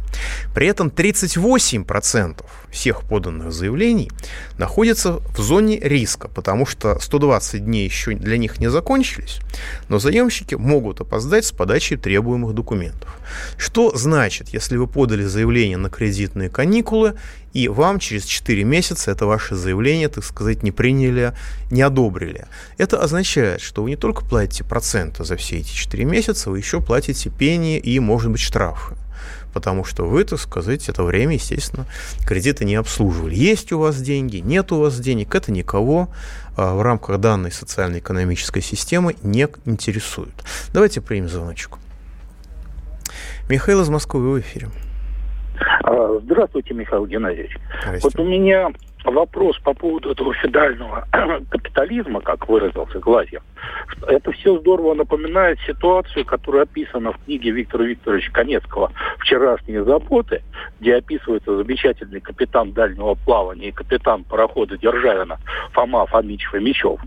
При 0.54 0.68
этом 0.68 0.88
38% 0.88 2.46
всех 2.72 3.04
поданных 3.04 3.52
заявлений 3.52 4.12
находятся 4.58 5.20
в 5.36 5.40
зоне 5.40 5.80
риска, 5.80 6.28
потому 6.28 6.66
что 6.66 7.00
120 7.00 7.66
дней 7.66 7.86
еще 7.86 8.16
для 8.16 8.38
них 8.38 8.60
не 8.60 8.70
закончились, 8.70 9.40
но 9.88 10.00
заемщики 10.00 10.56
могут 10.56 11.02
опоздать 11.02 11.46
с 11.46 11.52
подачей 11.52 11.98
требуемых 11.98 12.54
документов. 12.54 13.10
Что 13.58 13.96
значит, 13.96 14.50
если 14.50 14.78
вы 14.78 14.88
подали 14.88 15.24
заявление 15.24 15.78
на 15.78 15.90
кредитные 15.90 16.50
каникулы, 16.50 17.16
и 17.54 17.70
вам 17.70 18.00
через 18.00 18.26
4 18.26 18.66
месяца 18.66 19.12
это 19.12 19.26
ваше 19.26 19.56
заявление, 19.56 20.10
так 20.10 20.26
сказать, 20.26 20.62
не 20.62 20.72
приняли, 20.72 21.34
не 21.72 21.82
одобрили? 21.82 22.48
Это 22.78 23.02
означает, 23.02 23.62
что 23.62 23.84
вы 23.84 23.92
не 23.92 23.96
только 23.96 24.26
платите 24.26 24.66
проценты 24.66 25.24
за 25.24 25.38
все 25.38 25.60
эти 25.60 25.74
4 25.74 26.04
месяца, 26.04 26.50
вы 26.50 26.58
еще 26.58 26.82
платите 26.82 27.30
пени 27.30 27.78
и, 27.78 28.00
может 28.00 28.30
быть, 28.30 28.42
штрафы 28.42 28.98
потому 29.56 29.86
что 29.86 30.04
вы, 30.04 30.26
так 30.26 30.38
сказать, 30.38 30.90
это 30.90 31.02
время, 31.04 31.36
естественно, 31.36 31.86
кредиты 32.28 32.66
не 32.66 32.76
обслуживали. 32.76 33.34
Есть 33.34 33.72
у 33.72 33.80
вас 33.80 34.02
деньги, 34.02 34.38
нет 34.38 34.74
у 34.74 34.82
вас 34.82 35.00
денег, 35.00 35.34
это 35.34 35.54
никого 35.54 36.10
а, 36.58 36.76
в 36.76 36.82
рамках 36.82 37.22
данной 37.22 37.54
социально-экономической 37.54 38.62
системы 38.62 39.16
не 39.24 39.48
интересует. 39.64 40.34
Давайте 40.74 41.00
примем 41.00 41.30
звоночку. 41.30 41.80
Михаил 43.50 43.82
из 43.82 43.88
Москвы, 43.88 44.30
в 44.30 44.40
эфире. 44.42 44.68
А, 45.86 46.20
здравствуйте, 46.22 46.74
Михаил 46.74 47.06
Геннадьевич. 47.06 47.58
Вот 48.04 48.20
у 48.20 48.26
меня 48.26 48.74
вопрос 49.12 49.58
по 49.60 49.74
поводу 49.74 50.12
этого 50.12 50.34
федерального 50.34 51.08
капитализма, 51.50 52.22
как 52.22 52.48
выразился 52.48 53.00
Глазьев. 53.00 53.42
Это 54.08 54.32
все 54.32 54.58
здорово 54.60 54.94
напоминает 54.94 55.60
ситуацию, 55.66 56.26
которая 56.26 56.64
описана 56.64 57.12
в 57.12 57.18
книге 57.26 57.52
Виктора 57.52 57.86
Викторовича 57.86 58.32
Конецкого 58.32 58.92
«Вчерашние 59.20 59.84
заботы», 59.84 60.44
где 60.80 60.96
описывается 60.96 61.56
замечательный 61.56 62.20
капитан 62.20 62.74
дальнего 62.74 63.16
плавания 63.16 63.70
и 63.70 63.72
капитан 63.72 64.24
парохода 64.24 64.78
Державина 64.78 65.40
Фома 65.72 66.06
Фомич 66.06 66.46
Фомичев. 66.46 67.00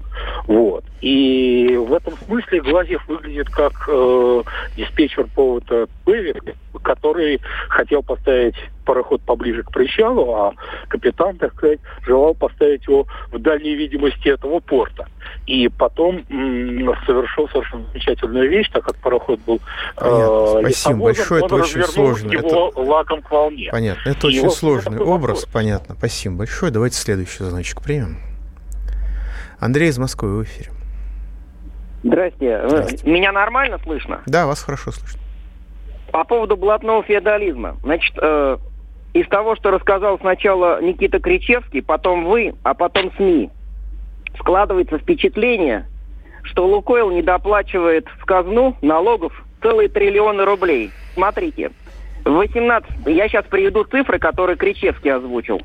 Вот. 0.47 0.85
И 1.01 1.77
в 1.77 1.93
этом 1.95 2.15
смысле 2.27 2.61
Глазьев 2.63 3.07
выглядит 3.07 3.49
как 3.51 3.73
э, 3.89 4.43
диспетчер 4.77 5.27
повода 5.35 5.87
Беверли, 6.07 6.55
который 6.83 7.41
хотел 7.69 8.03
поставить 8.03 8.57
пароход 8.89 9.21
поближе 9.21 9.63
к 9.63 9.71
причалу, 9.71 10.35
а 10.35 10.55
капитан, 10.89 11.37
так 11.37 11.53
сказать, 11.55 11.79
желал 12.07 12.35
поставить 12.35 12.87
его 12.89 13.07
в 13.31 13.39
дальней 13.39 13.75
видимости 13.75 14.29
этого 14.29 14.61
порта. 14.61 15.07
И 15.47 15.69
потом 15.69 16.25
м- 16.31 16.95
совершил 17.05 17.51
совершенно 17.51 17.85
замечательную 17.89 18.49
вещь, 18.49 18.71
так 18.73 18.85
как 18.85 18.97
пароход 18.97 19.41
был 19.41 19.61
э, 20.01 20.57
Спасибо 20.61 21.01
большое, 21.05 21.45
это 21.45 21.55
очень 21.57 21.83
сложно. 21.83 22.33
его 22.33 22.71
это... 22.71 22.81
лаком 22.81 23.21
к 23.21 23.31
волне. 23.31 23.69
Понятно, 23.71 24.09
это 24.09 24.29
и 24.29 24.39
очень 24.39 24.51
сложный 24.51 24.99
образ, 25.01 25.41
вопрос. 25.41 25.53
понятно. 25.53 25.95
Спасибо 25.99 26.37
большое. 26.37 26.73
Давайте 26.73 26.97
следующий 26.97 27.45
звоночек 27.45 27.83
примем. 27.83 28.17
Андрей 29.61 29.91
из 29.91 29.99
Москвы 29.99 30.39
в 30.39 30.45
эфире. 30.45 30.71
Здрасте. 32.03 32.63
Здрасте. 32.69 33.07
Меня 33.11 33.33
нормально 33.33 33.79
слышно? 33.85 34.23
Да, 34.25 34.47
вас 34.47 34.63
хорошо 34.63 34.93
слышно. 34.93 35.21
По 36.11 36.25
поводу 36.25 36.57
блатного 36.57 37.03
феодализма. 37.03 37.77
Значит, 37.83 38.15
э, 38.23 38.57
из 39.21 39.29
того, 39.29 39.57
что 39.57 39.71
рассказал 39.71 40.19
сначала 40.19 40.81
Никита 40.83 41.19
Кричевский, 41.19 41.83
потом 41.83 42.25
вы, 42.27 42.55
а 42.63 42.75
потом 42.75 43.13
СМИ, 43.17 43.51
складывается 44.39 44.99
впечатление, 44.99 45.87
что 46.43 46.67
Лукойл 46.67 47.11
недоплачивает 47.11 48.07
в 48.19 48.25
казну 48.25 48.77
налогов 48.83 49.33
целые 49.63 49.89
триллионы 49.89 50.45
рублей. 50.45 50.91
Смотрите, 51.15 51.73
в 52.25 52.31
18... 52.31 52.91
Я 53.07 53.29
сейчас 53.29 53.45
приведу 53.47 53.85
цифры, 53.85 54.19
которые 54.19 54.57
Кричевский 54.57 55.13
озвучил. 55.13 55.61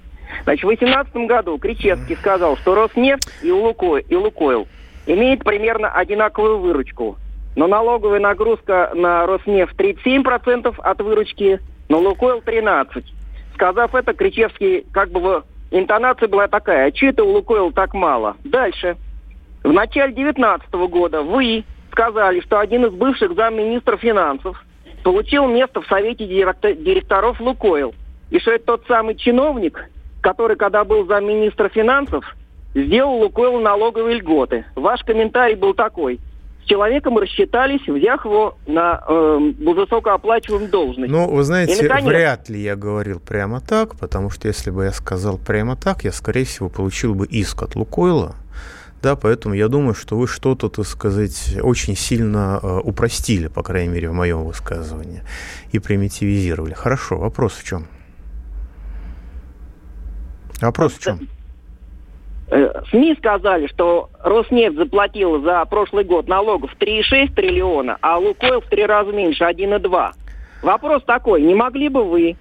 Значит, 0.45 0.63
в 0.63 0.67
2018 0.67 1.15
году 1.27 1.57
Кричевский 1.57 2.15
сказал, 2.15 2.57
что 2.57 2.73
Роснефть 2.73 3.29
и 3.43 3.51
Лукойл, 3.51 4.03
и 4.07 4.15
Лукойл 4.15 4.67
имеют 5.05 5.43
примерно 5.43 5.91
одинаковую 5.91 6.59
выручку. 6.59 7.17
но 7.55 7.67
налоговая 7.67 8.19
нагрузка 8.19 8.91
на 8.95 9.27
Роснефть 9.27 9.75
37% 9.75 10.73
от 10.79 11.01
выручки, 11.01 11.59
на 11.87 11.97
Лукойл 11.97 12.39
13%. 12.39 13.03
Сказав 13.53 13.95
это, 13.95 14.13
Кричевский 14.13 14.85
как 14.91 15.09
бы 15.11 15.43
интонация 15.71 16.27
была 16.27 16.47
такая, 16.47 16.91
у 17.23 17.29
Лукойл 17.29 17.71
так 17.71 17.93
мало? 17.93 18.35
Дальше. 18.43 18.97
В 19.63 19.71
начале 19.71 20.13
2019 20.13 20.73
года 20.89 21.21
вы 21.21 21.63
сказали, 21.91 22.41
что 22.41 22.59
один 22.59 22.85
из 22.85 22.93
бывших 22.93 23.33
замминистров 23.35 24.01
финансов 24.01 24.63
получил 25.03 25.47
место 25.47 25.81
в 25.81 25.87
Совете 25.87 26.25
директоров 26.25 27.39
Лукойл. 27.39 27.93
И 28.29 28.39
что 28.39 28.51
это 28.51 28.65
тот 28.65 28.85
самый 28.87 29.15
чиновник, 29.15 29.89
который, 30.21 30.55
когда 30.55 30.83
был 30.83 31.05
замминистра 31.05 31.69
финансов, 31.69 32.25
сделал 32.73 33.21
Лукойлу 33.21 33.59
налоговые 33.59 34.17
льготы. 34.17 34.65
Ваш 34.75 35.03
комментарий 35.03 35.55
был 35.55 35.73
такой– 35.73 36.19
с 36.63 36.69
человеком 36.69 37.17
рассчитались, 37.17 37.81
взяв 37.87 38.23
его 38.25 38.57
на 38.65 39.03
э, 39.07 39.53
высокооплачиваемую 39.59 40.71
должность. 40.71 41.11
Ну, 41.11 41.29
вы 41.29 41.43
знаете, 41.43 41.73
И, 41.73 41.87
наконец... 41.87 42.05
вряд 42.05 42.49
ли 42.49 42.61
я 42.61 42.75
говорил 42.75 43.19
прямо 43.19 43.59
так, 43.61 43.97
потому 43.97 44.29
что 44.29 44.47
если 44.47 44.71
бы 44.71 44.85
я 44.85 44.91
сказал 44.91 45.37
прямо 45.37 45.75
так, 45.75 46.03
я, 46.03 46.11
скорее 46.11 46.45
всего, 46.45 46.69
получил 46.69 47.15
бы 47.15 47.25
иск 47.25 47.63
от 47.63 47.75
Лукойла. 47.75 48.35
Да, 49.01 49.17
поэтому 49.17 49.53
я 49.53 49.67
думаю, 49.67 49.93
что 49.93 50.17
вы 50.17 50.27
что-то, 50.27 50.69
так 50.69 50.85
сказать, 50.85 51.57
очень 51.61 51.97
сильно 51.97 52.59
э, 52.63 52.79
упростили, 52.83 53.47
по 53.47 53.61
крайней 53.61 53.93
мере, 53.93 54.09
в 54.09 54.13
моем 54.13 54.45
высказывании, 54.45 55.23
и 55.73 55.79
примитивизировали. 55.79 56.73
Хорошо, 56.73 57.17
вопрос 57.17 57.53
в 57.53 57.63
чем? 57.65 57.87
Вопрос 60.61 60.93
в 60.93 60.99
чем? 60.99 61.27
Э, 62.55 62.83
СМИ 62.91 63.15
сказали, 63.17 63.65
что 63.65 64.11
Роснефть 64.19 64.77
заплатила 64.77 65.39
за 65.39 65.65
прошлый 65.65 66.03
год 66.03 66.27
налогов 66.27 66.69
3,6 66.79 67.33
триллиона, 67.33 67.97
а 67.99 68.19
Лукойл 68.19 68.61
в 68.61 68.67
три 68.67 68.85
раза 68.85 69.11
меньше, 69.11 69.43
1,2. 69.43 70.11
Вопрос 70.61 71.03
такой, 71.03 71.41
не 71.41 71.55
могли 71.55 71.89
бы 71.89 72.03
вы 72.03 72.37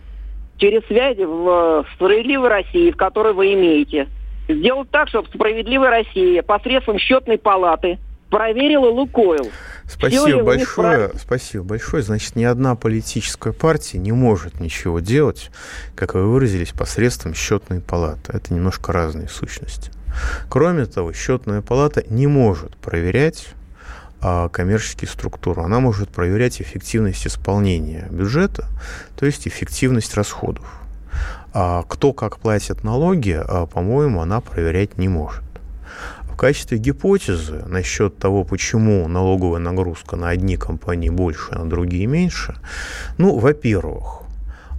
через 0.59 0.85
связи 0.87 1.23
в 1.23 1.87
«Справедливой 1.95 2.51
России», 2.51 2.91
в 2.91 2.97
которой 2.97 3.33
вы 3.33 3.55
имеете, 3.55 4.07
сделать 4.51 4.91
так, 4.91 5.09
чтобы 5.09 5.29
«Справедливая 5.35 5.89
Россия» 5.89 6.43
посредством 6.43 6.99
счетной 6.99 7.39
палаты 7.39 7.99
проверила 8.29 8.91
Лукойл. 8.91 9.51
Спасибо 9.87 10.43
большое. 10.43 11.09
Прав... 11.09 11.23
Спасибо 11.23 11.65
большое. 11.65 12.03
Значит, 12.03 12.37
ни 12.37 12.45
одна 12.45 12.77
политическая 12.77 13.55
партия 13.55 13.97
не 13.97 14.13
может 14.13 14.61
ничего 14.61 15.01
делать, 15.01 15.51
как 15.95 16.13
вы 16.13 16.31
выразились, 16.31 16.73
посредством 16.73 17.33
счетной 17.33 17.81
палаты. 17.81 18.33
Это 18.35 18.53
немножко 18.53 18.93
разные 18.93 19.29
сущности. 19.29 19.91
Кроме 20.49 20.87
того, 20.87 21.13
счетная 21.13 21.63
палата 21.63 22.05
не 22.09 22.27
может 22.27 22.77
проверять 22.77 23.49
а, 24.25 24.49
коммерческие 24.49 25.09
структуры. 25.09 25.63
Она 25.63 25.81
может 25.81 26.09
проверять 26.09 26.63
эффективность 26.63 27.27
исполнения 27.27 28.07
бюджета, 28.11 28.69
то 29.17 29.27
есть 29.27 29.49
эффективность 29.49 30.15
расходов. 30.15 30.65
А 31.53 31.83
кто 31.89 32.13
как 32.13 32.39
платит 32.39 32.85
налоги, 32.85 33.37
а, 33.43 33.67
по-моему, 33.67 34.21
она 34.21 34.41
проверять 34.41 34.97
не 34.97 35.09
может. 35.09 35.43
В 36.23 36.37
качестве 36.37 36.79
гипотезы 36.79 37.65
насчет 37.67 38.17
того, 38.17 38.45
почему 38.45 39.07
налоговая 39.09 39.61
нагрузка 39.61 40.17
на 40.17 40.29
одни 40.29 40.57
компании 40.57 41.11
больше, 41.11 41.49
а 41.51 41.59
на 41.59 41.69
другие 41.69 42.07
меньше, 42.07 42.57
ну, 43.19 43.39
во-первых, 43.39 44.22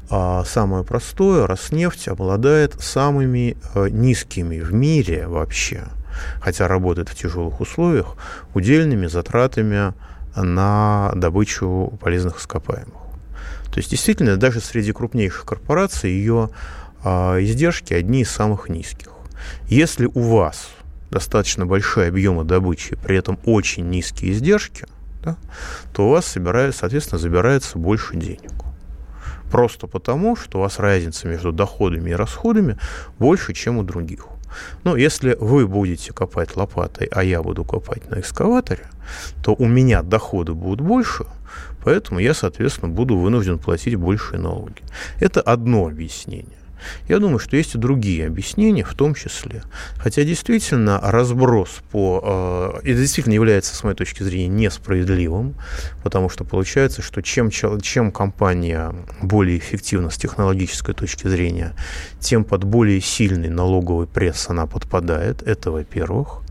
а 0.10 0.44
самое 0.46 0.84
простое, 0.84 1.48
Роснефть 1.48 2.08
обладает 2.08 2.80
самыми 2.82 3.58
э, 3.74 3.90
низкими 3.90 4.60
в 4.60 4.74
мире 4.74 5.28
вообще, 5.28 5.86
хотя 6.42 6.68
работает 6.68 7.10
в 7.10 7.16
тяжелых 7.16 7.62
условиях, 7.62 8.16
удельными 8.54 9.08
затратами 9.08 9.94
на 10.36 11.12
добычу 11.16 11.98
полезных 12.02 12.40
ископаемых. 12.40 13.04
То 13.72 13.80
есть 13.80 13.90
действительно 13.90 14.38
даже 14.38 14.62
среди 14.62 14.92
крупнейших 14.92 15.46
корпораций 15.46 16.12
ее 16.12 16.50
а, 17.04 17.40
издержки 17.40 17.94
одни 17.94 18.22
из 18.22 18.30
самых 18.30 18.70
низких. 18.70 19.10
Если 19.68 20.06
у 20.06 20.22
вас 20.22 20.70
достаточно 21.10 21.66
большие 21.66 22.08
объемы 22.08 22.44
добычи, 22.44 22.96
при 22.96 23.18
этом 23.18 23.40
очень 23.46 23.90
низкие 23.90 24.32
издержки, 24.32 24.86
да, 25.24 25.38
то 25.94 26.08
у 26.08 26.12
вас 26.12 26.26
собирает, 26.26 26.76
соответственно, 26.76 27.20
забирается 27.20 27.78
больше 27.78 28.16
денег. 28.16 28.52
Просто 29.54 29.86
потому, 29.86 30.36
что 30.36 30.58
у 30.58 30.62
вас 30.62 30.80
разница 30.80 31.28
между 31.28 31.52
доходами 31.52 32.10
и 32.10 32.14
расходами 32.14 32.80
больше, 33.20 33.54
чем 33.54 33.78
у 33.78 33.84
других. 33.84 34.26
Но 34.84 34.98
если 34.98 35.38
вы 35.40 35.68
будете 35.68 36.12
копать 36.12 36.56
лопатой, 36.56 37.08
а 37.12 37.24
я 37.24 37.44
буду 37.44 37.64
копать 37.64 38.10
на 38.10 38.20
экскаваторе, 38.20 38.88
то 39.44 39.54
у 39.54 39.68
меня 39.68 40.02
доходы 40.02 40.56
будут 40.56 40.82
больше, 40.82 41.26
поэтому 41.84 42.20
я, 42.20 42.34
соответственно, 42.34 42.92
буду 42.92 43.16
вынужден 43.16 43.60
платить 43.60 43.96
большие 43.96 44.40
налоги. 44.40 44.82
Это 45.20 45.40
одно 45.40 45.86
объяснение. 45.86 46.58
Я 47.08 47.20
думаю, 47.20 47.40
что 47.40 47.58
есть 47.58 47.76
и 47.76 47.78
другие 47.78 48.28
объяснения 48.28 48.84
в 48.84 48.94
том 48.94 49.16
числе. 49.16 49.64
Хотя 49.98 50.24
действительно 50.24 51.00
разброс 51.02 51.82
по... 51.92 52.82
Э, 52.84 52.84
это 52.84 53.00
действительно 53.00 53.34
является, 53.34 53.76
с 53.76 53.84
моей 53.84 53.96
точки 53.96 54.24
зрения, 54.24 54.48
несправедливым, 54.48 55.56
потому 56.04 56.30
что 56.30 56.44
получается, 56.44 57.02
что 57.02 57.22
чем, 57.22 57.50
чем 57.50 58.12
компания 58.12 58.94
более 59.22 59.58
эффективна 59.58 60.10
с 60.10 60.18
технологической 60.18 60.94
точки 60.94 61.28
зрения, 61.28 61.74
тем 62.20 62.44
под 62.44 62.64
более 62.64 63.02
сильный 63.02 63.50
налоговый 63.50 64.08
пресс 64.08 64.50
она 64.50 64.66
подпадает. 64.66 65.42
Это 65.44 65.72
во-первых. 65.72 66.42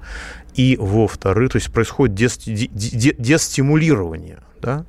И 0.54 0.76
во-вторых, 0.78 1.52
то 1.52 1.56
есть 1.56 1.72
происходит 1.72 2.14
дестимулирование. 2.14 4.40
Да? 4.60 4.84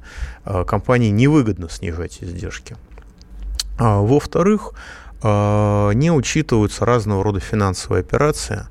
Э, 0.46 0.66
компании 0.66 1.10
невыгодно 1.10 1.70
снижать 1.70 2.18
издержки. 2.22 2.76
А, 3.80 4.02
во-вторых, 4.02 4.74
не 5.24 6.12
учитываются 6.12 6.86
разного 6.86 7.24
рода 7.24 7.40
финансовые 7.40 8.02
операции. 8.02 8.66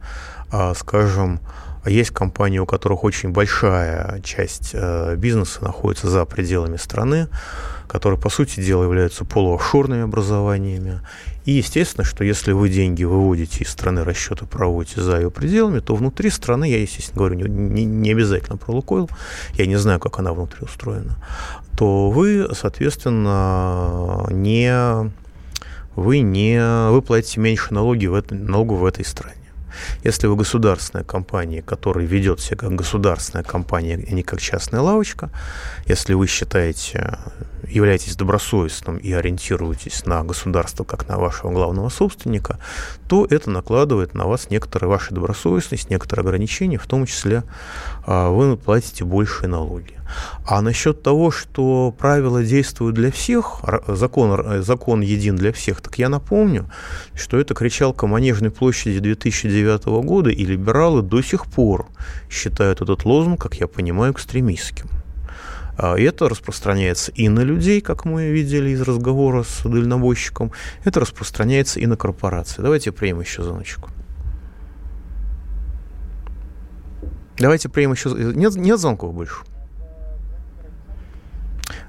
А, 0.50 0.74
скажем, 0.74 1.40
есть 1.86 2.10
компании, 2.10 2.58
у 2.58 2.66
которых 2.66 3.02
очень 3.04 3.30
большая 3.30 4.20
часть 4.22 4.70
э, 4.72 5.16
бизнеса 5.16 5.64
находится 5.64 6.08
за 6.08 6.24
пределами 6.24 6.76
страны, 6.76 7.28
которые, 7.88 8.20
по 8.20 8.28
сути 8.30 8.60
дела, 8.60 8.84
являются 8.84 9.24
полуофшорными 9.24 10.02
образованиями. 10.02 11.00
И 11.44 11.52
естественно, 11.52 12.04
что 12.04 12.22
если 12.22 12.52
вы 12.52 12.68
деньги 12.68 13.02
выводите 13.02 13.64
из 13.64 13.70
страны, 13.70 14.04
расчеты 14.04 14.46
проводите 14.46 15.00
за 15.00 15.16
ее 15.16 15.30
пределами, 15.30 15.80
то 15.80 15.96
внутри 15.96 16.30
страны, 16.30 16.70
я, 16.70 16.80
естественно, 16.80 17.18
говорю 17.18 17.36
не, 17.36 17.48
не, 17.48 17.84
не 17.84 18.12
обязательно 18.12 18.58
про 18.58 18.72
Лукойл, 18.72 19.10
я 19.54 19.66
не 19.66 19.76
знаю, 19.76 19.98
как 19.98 20.20
она 20.20 20.32
внутри 20.32 20.60
устроена, 20.64 21.16
то 21.76 22.10
вы, 22.10 22.48
соответственно, 22.54 24.26
не 24.30 25.10
вы, 25.96 26.20
не, 26.20 26.90
вы 26.90 27.02
платите 27.02 27.40
меньше 27.40 27.74
налоги 27.74 28.06
в 28.06 28.14
это, 28.14 28.34
налогу 28.34 28.76
в 28.76 28.84
этой 28.84 29.04
стране. 29.04 29.36
Если 30.04 30.26
вы 30.26 30.36
государственная 30.36 31.04
компания, 31.04 31.62
которая 31.62 32.06
ведет 32.06 32.40
себя 32.40 32.58
как 32.58 32.74
государственная 32.74 33.44
компания, 33.44 33.94
а 34.08 34.12
не 34.12 34.22
как 34.22 34.40
частная 34.40 34.80
лавочка, 34.80 35.30
если 35.86 36.14
вы 36.14 36.26
считаете, 36.26 37.18
являетесь 37.72 38.16
добросовестным 38.16 38.96
и 38.96 39.12
ориентируетесь 39.12 40.04
на 40.06 40.22
государство 40.22 40.84
как 40.84 41.08
на 41.08 41.18
вашего 41.18 41.50
главного 41.50 41.88
собственника, 41.88 42.58
то 43.08 43.26
это 43.28 43.50
накладывает 43.50 44.14
на 44.14 44.26
вас 44.26 44.50
некоторые 44.50 44.88
ваши 44.88 45.14
добросовестность, 45.14 45.90
некоторые 45.90 46.24
ограничения, 46.24 46.78
в 46.78 46.86
том 46.86 47.06
числе 47.06 47.44
а, 48.06 48.30
вы 48.30 48.56
платите 48.56 49.04
большие 49.04 49.48
налоги. 49.48 49.94
А 50.44 50.60
насчет 50.60 51.02
того, 51.02 51.30
что 51.30 51.94
правила 51.96 52.44
действуют 52.44 52.94
для 52.94 53.10
всех, 53.10 53.60
закон, 53.88 54.62
закон 54.62 55.00
един 55.00 55.36
для 55.36 55.52
всех, 55.52 55.80
так 55.80 55.98
я 55.98 56.08
напомню, 56.08 56.70
что 57.14 57.38
это 57.38 57.54
кричалка 57.54 58.06
Манежной 58.06 58.50
площади 58.50 58.98
2009 58.98 59.86
года, 60.04 60.30
и 60.30 60.44
либералы 60.44 61.02
до 61.02 61.22
сих 61.22 61.46
пор 61.46 61.86
считают 62.30 62.82
этот 62.82 63.04
лозунг, 63.04 63.40
как 63.40 63.54
я 63.54 63.66
понимаю, 63.66 64.12
экстремистским. 64.12 64.88
А, 65.76 65.96
и 65.96 66.02
это 66.02 66.28
распространяется 66.28 67.12
и 67.12 67.28
на 67.28 67.40
людей, 67.40 67.80
как 67.80 68.04
мы 68.04 68.30
видели 68.30 68.70
из 68.70 68.82
разговора 68.82 69.42
с 69.42 69.62
дальнобойщиком, 69.62 70.52
это 70.84 71.00
распространяется 71.00 71.80
и 71.80 71.86
на 71.86 71.96
корпорации. 71.96 72.62
Давайте 72.62 72.92
примем 72.92 73.20
еще 73.20 73.42
звоночку. 73.42 73.90
Давайте 77.38 77.68
примем 77.68 77.92
еще... 77.92 78.10
Нет, 78.10 78.54
нет 78.56 78.78
звонков 78.78 79.14
больше? 79.14 79.36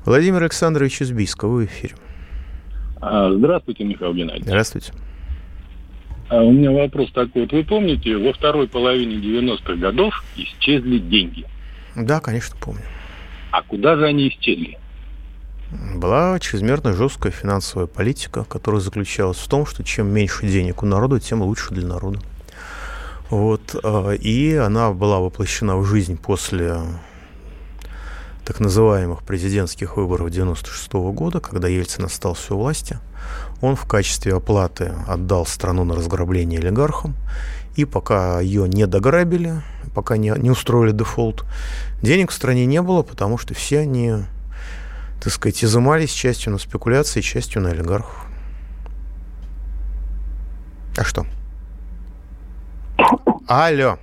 Владимир 0.06 0.42
Александрович 0.44 1.02
из 1.02 1.12
Бийска, 1.12 1.48
вы 1.48 1.66
в 1.66 1.70
эфире. 1.70 1.96
А, 3.02 3.32
здравствуйте, 3.34 3.84
Михаил 3.84 4.14
Геннадьевич. 4.14 4.46
Здравствуйте. 4.46 4.94
А 6.30 6.42
у 6.42 6.52
меня 6.52 6.72
вопрос 6.72 7.12
такой. 7.12 7.44
Вот 7.44 7.52
вы 7.52 7.64
помните, 7.64 8.18
во 8.18 8.34
второй 8.34 8.68
половине 8.68 9.18
90-х 9.18 9.76
годов 9.76 10.24
исчезли 10.38 11.00
деньги? 11.00 11.46
Да, 11.96 12.22
конечно, 12.22 12.56
помню. 12.60 12.82
А 13.54 13.62
куда 13.62 13.96
же 13.96 14.08
они 14.08 14.30
исчезли? 14.30 14.80
Была 15.94 16.40
чрезмерно 16.40 16.94
жесткая 16.94 17.32
финансовая 17.32 17.86
политика, 17.86 18.46
которая 18.46 18.82
заключалась 18.82 19.38
в 19.38 19.48
том, 19.48 19.68
что 19.68 19.84
чем 19.84 20.08
меньше 20.08 20.48
денег 20.48 20.82
у 20.82 20.88
народа, 20.88 21.20
тем 21.20 21.44
лучше 21.44 21.72
для 21.72 21.88
народа. 21.88 22.20
Вот, 23.30 23.76
а, 23.84 24.14
и 24.14 24.56
она 24.56 24.92
была 24.92 25.20
воплощена 25.20 25.78
в 25.78 25.86
жизнь 25.86 26.18
после 26.18 26.80
так 28.44 28.60
называемых 28.60 29.22
президентских 29.22 29.98
выборов 29.98 30.30
1996 30.30 30.94
года, 31.16 31.40
когда 31.40 31.68
Ельцин 31.68 32.06
остался 32.06 32.56
у 32.56 32.58
власти, 32.58 32.98
он 33.62 33.76
в 33.76 33.86
качестве 33.86 34.34
оплаты 34.34 34.94
отдал 35.08 35.46
страну 35.46 35.84
на 35.84 35.94
разграбление 35.94 36.60
олигархам, 36.60 37.14
и 37.76 37.86
пока 37.86 38.40
ее 38.40 38.68
не 38.68 38.88
дограбили, 38.88 39.62
пока 39.94 40.18
не, 40.18 40.34
не 40.38 40.50
устроили 40.50 40.92
дефолт, 40.92 41.46
денег 42.04 42.30
в 42.30 42.34
стране 42.34 42.66
не 42.66 42.82
было, 42.82 43.02
потому 43.02 43.38
что 43.38 43.56
все 43.56 43.80
они, 43.80 44.14
так 45.22 45.34
сказать, 45.34 45.64
изымались 45.64 46.12
частью 46.12 46.52
на 46.52 46.60
спекуляции, 46.60 47.22
частью 47.22 47.62
на 47.62 47.72
олигархов. 47.72 48.28
А 50.96 51.04
что? 51.04 51.26
Алло. 53.48 53.98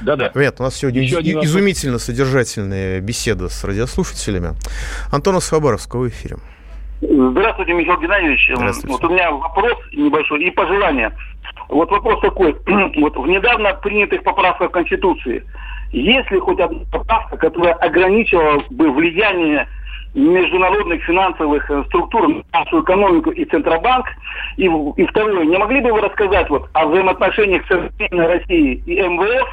Да-да. 0.00 0.30
Привет, 0.30 0.56
у 0.60 0.62
нас 0.62 0.76
сегодня 0.76 1.02
Еще 1.02 1.20
и, 1.20 1.32
изумительно 1.44 1.98
содержательная 1.98 3.00
беседа 3.00 3.48
с 3.48 3.64
радиослушателями. 3.64 4.54
Антонов 5.10 5.42
с 5.42 5.48
Хабаровска 5.48 5.96
в 5.96 6.08
эфире. 6.08 6.36
Здравствуйте, 7.00 7.72
Михаил 7.72 8.00
Геннадьевич. 8.00 8.50
Здравствуйте. 8.54 8.88
Вот 8.88 9.04
у 9.04 9.12
меня 9.12 9.30
вопрос 9.30 9.74
небольшой 9.92 10.44
и 10.44 10.50
пожелание. 10.50 11.16
Вот 11.68 11.90
вопрос 11.90 12.20
такой. 12.20 12.56
Вот 13.00 13.16
в 13.16 13.26
недавно 13.26 13.74
принятых 13.74 14.22
поправках 14.22 14.72
Конституции 14.72 15.44
есть 15.92 16.30
ли 16.30 16.38
хоть 16.38 16.60
одна 16.60 16.80
поправка, 16.90 17.36
которая 17.36 17.74
ограничивала 17.74 18.62
бы 18.70 18.90
влияние 18.90 19.66
международных 20.14 21.02
финансовых 21.04 21.70
э, 21.70 21.84
структур 21.86 22.28
на 22.28 22.42
нашу 22.52 22.82
экономику 22.82 23.30
и 23.30 23.44
Центробанк? 23.44 24.06
И, 24.56 24.64
и 24.64 25.06
второе, 25.06 25.44
не 25.44 25.56
могли 25.56 25.80
бы 25.80 25.92
вы 25.92 26.00
рассказать 26.00 26.48
вот 26.50 26.68
о 26.72 26.86
взаимоотношениях 26.86 27.66
Современной 27.66 28.26
России 28.26 28.82
и 28.86 29.00
МВФ, 29.00 29.48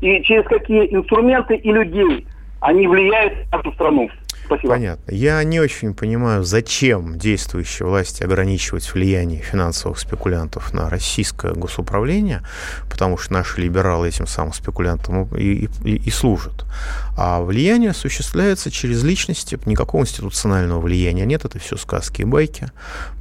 и 0.00 0.22
через 0.22 0.44
какие 0.44 0.94
инструменты 0.94 1.56
и 1.56 1.72
людей 1.72 2.26
они 2.60 2.86
влияют 2.86 3.34
на 3.50 3.58
нашу 3.58 3.72
страну? 3.72 4.10
Спасибо. 4.50 4.72
Понятно. 4.72 5.12
Я 5.12 5.44
не 5.44 5.60
очень 5.60 5.94
понимаю, 5.94 6.42
зачем 6.42 7.16
действующей 7.16 7.86
власти 7.86 8.24
ограничивать 8.24 8.92
влияние 8.92 9.40
финансовых 9.40 9.96
спекулянтов 10.00 10.72
на 10.72 10.90
российское 10.90 11.52
госуправление, 11.52 12.42
потому 12.90 13.16
что 13.16 13.32
наши 13.32 13.60
либералы 13.60 14.08
этим 14.08 14.26
самым 14.26 14.52
спекулянтам 14.52 15.28
и, 15.36 15.68
и, 15.84 15.94
и 15.94 16.10
служат. 16.10 16.64
А 17.16 17.40
влияние 17.40 17.90
осуществляется 17.90 18.72
через 18.72 19.04
личности, 19.04 19.56
никакого 19.66 20.02
институционального 20.02 20.80
влияния 20.80 21.26
нет, 21.26 21.44
это 21.44 21.60
все 21.60 21.76
сказки 21.76 22.22
и 22.22 22.24
байки. 22.24 22.72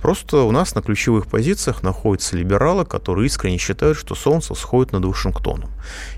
Просто 0.02 0.38
у 0.38 0.52
нас 0.52 0.74
на 0.74 0.82
ключевых 0.82 1.28
позициях 1.28 1.84
находятся 1.84 2.38
либералы, 2.38 2.86
которые 2.86 3.28
искренне 3.28 3.60
считают, 3.60 4.00
что 4.00 4.16
солнце 4.16 4.56
сходит 4.56 4.94
над 4.94 5.06
Вашингтоном. 5.06 5.70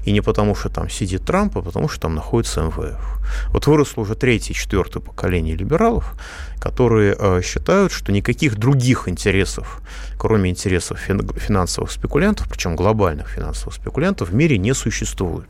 И 0.06 0.14
не 0.14 0.22
потому, 0.22 0.56
что 0.56 0.70
там 0.70 0.90
сидит 0.90 1.26
Трамп, 1.26 1.58
а 1.58 1.62
потому, 1.62 1.90
что 1.90 2.02
там 2.02 2.16
находится 2.16 2.62
МВФ. 2.62 3.22
Вот 3.50 3.68
выросло 3.68 4.02
уже 4.02 4.16
третье, 4.16 4.54
четвертое 4.54 5.01
поколение 5.02 5.56
либералов, 5.56 6.14
которые 6.60 7.16
э, 7.18 7.42
считают, 7.44 7.92
что 7.92 8.12
никаких 8.12 8.58
других 8.58 9.08
интересов, 9.08 9.82
кроме 10.18 10.50
интересов 10.50 11.00
финансовых 11.00 11.92
спекулянтов, 11.92 12.48
причем 12.50 12.76
глобальных 12.76 13.28
финансовых 13.30 13.74
спекулянтов, 13.76 14.30
в 14.30 14.34
мире 14.34 14.58
не 14.58 14.74
существует. 14.74 15.50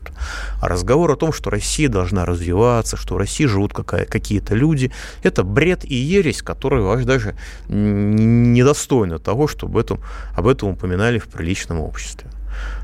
А 0.60 0.68
разговор 0.68 1.10
о 1.10 1.16
том, 1.16 1.32
что 1.32 1.50
Россия 1.50 1.88
должна 1.88 2.24
развиваться, 2.24 2.96
что 2.96 3.14
в 3.14 3.18
России 3.18 3.46
живут 3.46 3.72
какие-то 3.72 4.54
люди, 4.54 4.90
это 5.22 5.44
бред 5.44 5.84
и 5.84 5.94
ересь, 5.94 6.42
которые 6.42 6.82
ваш 6.82 7.04
даже 7.04 7.34
недостойны 7.68 9.18
того, 9.18 9.48
чтобы 9.48 9.72
об 9.72 9.84
этом, 9.84 10.00
об 10.34 10.46
этом 10.46 10.70
упоминали 10.70 11.18
в 11.18 11.28
приличном 11.28 11.80
обществе. 11.80 12.30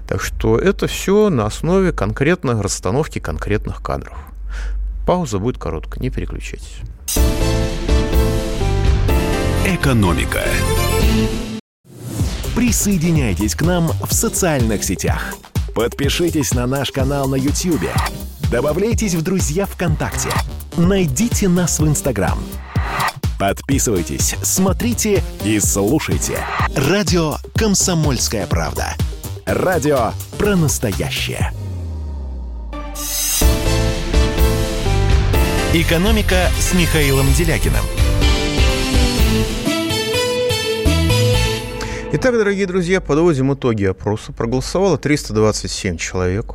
Так 0.08 0.22
что 0.22 0.58
это 0.58 0.86
все 0.86 1.28
на 1.28 1.46
основе 1.46 1.92
конкретной 1.92 2.60
расстановки 2.60 3.18
конкретных 3.18 3.82
кадров. 3.82 4.16
Пауза 5.08 5.38
будет 5.38 5.56
короткая, 5.56 6.02
не 6.02 6.10
переключайтесь. 6.10 6.80
Экономика. 9.64 10.42
Присоединяйтесь 12.54 13.54
к 13.54 13.62
нам 13.62 13.88
в 14.06 14.12
социальных 14.12 14.84
сетях. 14.84 15.34
Подпишитесь 15.74 16.52
на 16.52 16.66
наш 16.66 16.92
канал 16.92 17.26
на 17.26 17.36
YouTube. 17.36 17.88
Добавляйтесь 18.50 19.14
в 19.14 19.22
друзья 19.22 19.64
ВКонтакте. 19.64 20.28
Найдите 20.76 21.48
нас 21.48 21.78
в 21.78 21.88
Инстаграм. 21.88 22.38
Подписывайтесь, 23.38 24.36
смотрите 24.42 25.24
и 25.42 25.58
слушайте. 25.58 26.38
Радио 26.76 27.36
«Комсомольская 27.54 28.46
правда». 28.46 28.94
Радио 29.46 30.12
про 30.36 30.54
настоящее. 30.54 31.50
«Экономика» 35.74 36.48
с 36.58 36.72
Михаилом 36.72 37.30
Делякиным. 37.34 37.84
Итак, 42.10 42.32
дорогие 42.32 42.66
друзья, 42.66 43.02
подводим 43.02 43.52
итоги 43.52 43.84
опроса. 43.84 44.32
Проголосовало 44.32 44.96
327 44.96 45.98
человек. 45.98 46.54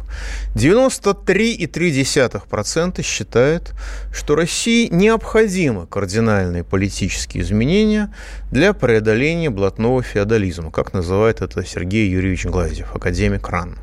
93,3% 0.55 3.03
считает, 3.03 3.76
что 4.11 4.34
России 4.34 4.88
необходимы 4.91 5.86
кардинальные 5.86 6.64
политические 6.64 7.43
изменения 7.43 8.11
для 8.49 8.74
преодоления 8.74 9.51
блатного 9.51 10.01
феодализма, 10.01 10.72
как 10.72 10.91
называет 10.91 11.41
это 11.41 11.64
Сергей 11.64 12.09
Юрьевич 12.09 12.45
Глазьев, 12.45 12.95
академик 12.95 13.47
РАН 13.47 13.78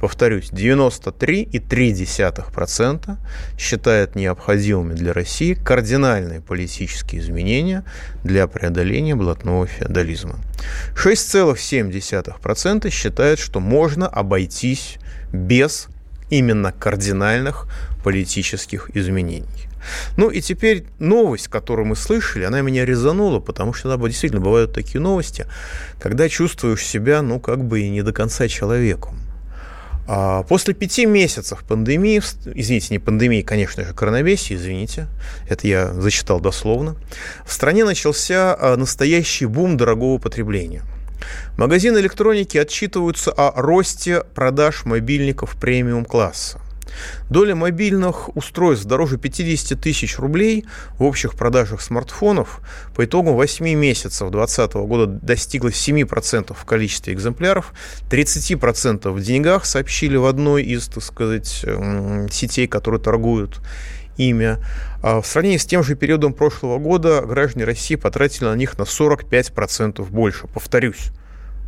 повторюсь, 0.00 0.50
93,3% 0.50 3.16
считают 3.58 4.14
необходимыми 4.14 4.94
для 4.94 5.12
России 5.12 5.52
кардинальные 5.54 6.40
политические 6.40 7.20
изменения 7.20 7.84
для 8.22 8.46
преодоления 8.46 9.14
блатного 9.14 9.66
феодализма. 9.66 10.38
6,7% 10.94 12.90
считают, 12.90 13.40
что 13.40 13.60
можно 13.60 14.08
обойтись 14.08 14.96
без 15.32 15.88
именно 16.30 16.72
кардинальных 16.72 17.68
политических 18.02 18.90
изменений. 18.94 19.68
Ну 20.16 20.30
и 20.30 20.40
теперь 20.40 20.84
новость, 20.98 21.48
которую 21.48 21.86
мы 21.86 21.96
слышали, 21.96 22.44
она 22.44 22.60
меня 22.60 22.84
резанула, 22.84 23.40
потому 23.40 23.72
что 23.72 23.94
да, 23.94 24.08
действительно 24.08 24.42
бывают 24.42 24.72
такие 24.72 25.00
новости, 25.00 25.46
когда 26.00 26.28
чувствуешь 26.28 26.84
себя, 26.84 27.22
ну, 27.22 27.40
как 27.40 27.64
бы 27.64 27.80
и 27.80 27.90
не 27.90 28.02
до 28.02 28.12
конца 28.12 28.48
человеком. 28.48 29.18
А 30.06 30.42
после 30.42 30.74
пяти 30.74 31.06
месяцев 31.06 31.64
пандемии, 31.66 32.20
извините, 32.54 32.88
не 32.90 32.98
пандемии, 32.98 33.42
конечно 33.42 33.84
же, 33.84 33.94
коронавируса, 33.94 34.54
извините, 34.54 35.06
это 35.48 35.66
я 35.66 35.92
зачитал 35.94 36.40
дословно, 36.40 36.96
в 37.46 37.52
стране 37.52 37.84
начался 37.84 38.54
а, 38.54 38.76
настоящий 38.76 39.46
бум 39.46 39.76
дорогого 39.76 40.18
потребления. 40.18 40.82
Магазины 41.56 41.98
электроники 41.98 42.58
отчитываются 42.58 43.32
о 43.32 43.60
росте 43.60 44.24
продаж 44.34 44.84
мобильников 44.84 45.56
премиум-класса. 45.58 46.60
Доля 47.30 47.54
мобильных 47.54 48.34
устройств 48.36 48.86
дороже 48.86 49.18
50 49.18 49.80
тысяч 49.80 50.18
рублей 50.18 50.64
в 50.98 51.04
общих 51.04 51.34
продажах 51.34 51.80
смартфонов 51.80 52.60
по 52.94 53.04
итогу 53.04 53.32
8 53.32 53.64
месяцев 53.74 54.30
2020 54.30 54.74
года 54.74 55.06
достигла 55.06 55.68
7% 55.68 56.54
в 56.54 56.64
количестве 56.64 57.14
экземпляров, 57.14 57.72
30% 58.10 59.10
в 59.10 59.20
деньгах, 59.22 59.64
сообщили 59.64 60.16
в 60.16 60.26
одной 60.26 60.62
из, 60.62 60.88
так 60.88 61.02
сказать, 61.02 61.64
сетей, 62.30 62.66
которые 62.66 63.00
торгуют 63.00 63.60
имя. 64.16 64.60
А 65.02 65.20
в 65.20 65.26
сравнении 65.26 65.58
с 65.58 65.66
тем 65.66 65.82
же 65.82 65.96
периодом 65.96 66.32
прошлого 66.32 66.78
года 66.78 67.22
граждане 67.22 67.64
России 67.64 67.96
потратили 67.96 68.44
на 68.44 68.54
них 68.54 68.78
на 68.78 68.82
45% 68.82 70.04
больше. 70.10 70.46
Повторюсь, 70.46 71.10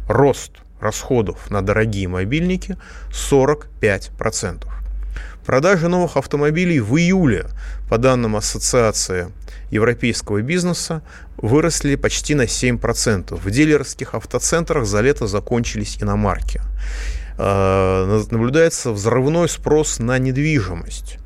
рост 0.09 0.53
расходов 0.81 1.51
на 1.51 1.63
дорогие 1.63 2.07
мобильники 2.07 2.77
45%. 3.11 4.67
Продажи 5.47 5.87
новых 5.87 6.17
автомобилей 6.17 6.81
в 6.81 6.97
июле, 6.97 7.47
по 7.89 7.99
данным 7.99 8.35
Ассоциации 8.35 9.29
европейского 9.71 10.43
бизнеса, 10.43 11.03
выросли 11.37 11.95
почти 11.95 12.35
на 12.35 12.43
7%. 12.43 13.33
В 13.37 13.51
дилерских 13.51 14.15
автоцентрах 14.15 14.87
за 14.87 15.03
лето 15.03 15.29
закончились 15.29 15.99
иномарки. 16.03 16.61
Э, 17.39 18.25
наблюдается 18.31 18.91
взрывной 18.91 19.49
спрос 19.49 20.01
на 20.01 20.19
недвижимость. 20.19 21.19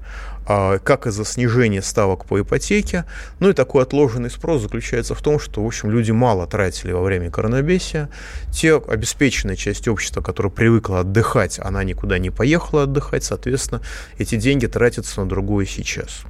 А, 0.46 0.78
как 0.78 1.06
из-за 1.06 1.24
снижения 1.24 1.82
ставок 1.82 2.24
по 2.24 2.40
ипотеке. 2.40 3.04
Ну 3.38 3.50
и 3.50 3.52
такой 3.52 3.82
отложенный 3.82 4.30
спрос 4.30 4.62
заключается 4.62 5.14
в 5.14 5.22
том, 5.22 5.38
что, 5.38 5.62
в 5.62 5.66
общем, 5.66 5.90
люди 5.90 6.10
мало 6.10 6.46
тратили 6.46 6.92
во 6.92 7.02
время 7.02 7.30
коронабесия. 7.30 8.08
Те 8.52 8.76
обеспеченная 8.76 9.56
часть 9.56 9.86
общества, 9.86 10.22
которая 10.22 10.50
привыкла 10.50 11.00
отдыхать, 11.00 11.58
она 11.58 11.84
никуда 11.84 12.18
не 12.18 12.30
поехала 12.30 12.84
отдыхать, 12.84 13.22
соответственно, 13.22 13.80
эти 14.18 14.36
деньги 14.36 14.66
тратятся 14.66 15.20
на 15.20 15.28
другое 15.28 15.66
сейчас. 15.66 16.22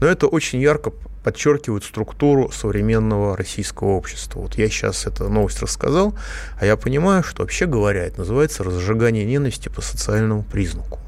Но 0.00 0.06
это 0.06 0.26
очень 0.26 0.60
ярко 0.60 0.92
подчеркивает 1.22 1.84
структуру 1.84 2.50
современного 2.50 3.36
российского 3.36 3.90
общества. 3.90 4.40
Вот 4.40 4.56
я 4.56 4.68
сейчас 4.68 5.06
эту 5.06 5.28
новость 5.28 5.60
рассказал, 5.60 6.14
а 6.58 6.66
я 6.66 6.76
понимаю, 6.76 7.22
что 7.22 7.42
вообще 7.42 7.66
говоря, 7.66 8.04
это 8.06 8.18
называется 8.18 8.64
разжигание 8.64 9.24
ненависти 9.24 9.68
по 9.68 9.80
социальному 9.80 10.42
признаку. 10.42 10.98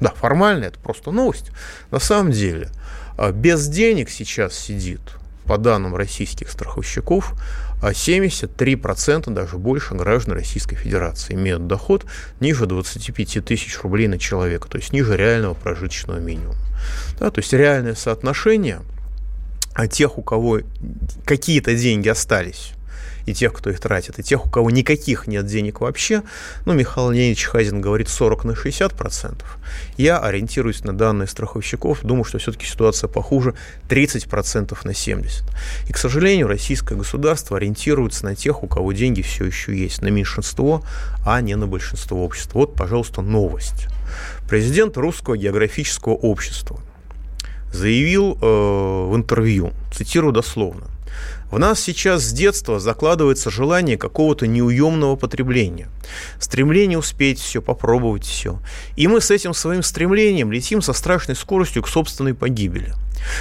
Да, 0.00 0.10
формально 0.10 0.64
это 0.64 0.78
просто 0.78 1.10
новость. 1.10 1.50
На 1.90 1.98
самом 1.98 2.32
деле, 2.32 2.70
а 3.16 3.32
без 3.32 3.66
денег 3.68 4.10
сейчас 4.10 4.54
сидит, 4.54 5.00
по 5.44 5.56
данным 5.56 5.96
российских 5.96 6.50
страховщиков, 6.50 7.34
73%, 7.80 9.32
даже 9.32 9.56
больше 9.56 9.94
граждан 9.94 10.34
Российской 10.34 10.76
Федерации 10.76 11.34
имеют 11.34 11.66
доход 11.66 12.04
ниже 12.38 12.66
25 12.66 13.44
тысяч 13.44 13.80
рублей 13.80 14.08
на 14.08 14.18
человека, 14.18 14.68
то 14.68 14.76
есть 14.76 14.92
ниже 14.92 15.16
реального 15.16 15.54
прожиточного 15.54 16.18
минимума. 16.18 16.58
Да, 17.18 17.30
то 17.30 17.40
есть 17.40 17.52
реальное 17.52 17.94
соотношение 17.94 18.80
тех, 19.90 20.18
у 20.18 20.22
кого 20.22 20.60
какие-то 21.24 21.74
деньги 21.74 22.08
остались 22.08 22.72
и 23.28 23.34
тех, 23.34 23.52
кто 23.52 23.70
их 23.70 23.78
тратит, 23.78 24.18
и 24.18 24.22
тех, 24.22 24.46
у 24.46 24.48
кого 24.48 24.70
никаких 24.70 25.26
нет 25.26 25.46
денег 25.46 25.80
вообще, 25.80 26.22
ну, 26.64 26.72
Михаил 26.72 27.10
Леонидович 27.10 27.44
Хазин 27.44 27.80
говорит 27.80 28.08
40 28.08 28.44
на 28.44 28.56
60 28.56 28.94
процентов. 28.94 29.58
Я 29.96 30.18
ориентируюсь 30.18 30.82
на 30.84 30.96
данные 30.96 31.26
страховщиков, 31.26 32.00
думаю, 32.02 32.24
что 32.24 32.38
все-таки 32.38 32.66
ситуация 32.66 33.08
похуже 33.08 33.54
30 33.88 34.28
процентов 34.28 34.84
на 34.84 34.94
70. 34.94 35.44
И, 35.88 35.92
к 35.92 35.98
сожалению, 35.98 36.48
российское 36.48 36.94
государство 36.94 37.58
ориентируется 37.58 38.24
на 38.24 38.34
тех, 38.34 38.62
у 38.62 38.66
кого 38.66 38.92
деньги 38.92 39.22
все 39.22 39.44
еще 39.44 39.76
есть, 39.76 40.00
на 40.00 40.08
меньшинство, 40.08 40.82
а 41.26 41.40
не 41.40 41.54
на 41.54 41.66
большинство 41.66 42.24
общества. 42.24 42.60
Вот, 42.60 42.74
пожалуйста, 42.74 43.20
новость. 43.20 43.88
Президент 44.48 44.96
Русского 44.96 45.36
географического 45.36 46.14
общества 46.14 46.80
заявил 47.72 48.38
э, 48.40 48.46
в 48.46 49.14
интервью, 49.14 49.72
цитирую 49.92 50.32
дословно, 50.32 50.86
в 51.50 51.58
нас 51.58 51.80
сейчас 51.80 52.24
с 52.24 52.32
детства 52.32 52.78
закладывается 52.78 53.50
желание 53.50 53.96
какого-то 53.96 54.46
неуемного 54.46 55.16
потребления, 55.16 55.88
стремление 56.38 56.98
успеть 56.98 57.38
все, 57.38 57.62
попробовать 57.62 58.24
все. 58.24 58.60
И 58.96 59.08
мы 59.08 59.22
с 59.22 59.30
этим 59.30 59.54
своим 59.54 59.82
стремлением 59.82 60.52
летим 60.52 60.82
со 60.82 60.92
страшной 60.92 61.36
скоростью 61.36 61.82
к 61.82 61.88
собственной 61.88 62.34
погибели. 62.34 62.92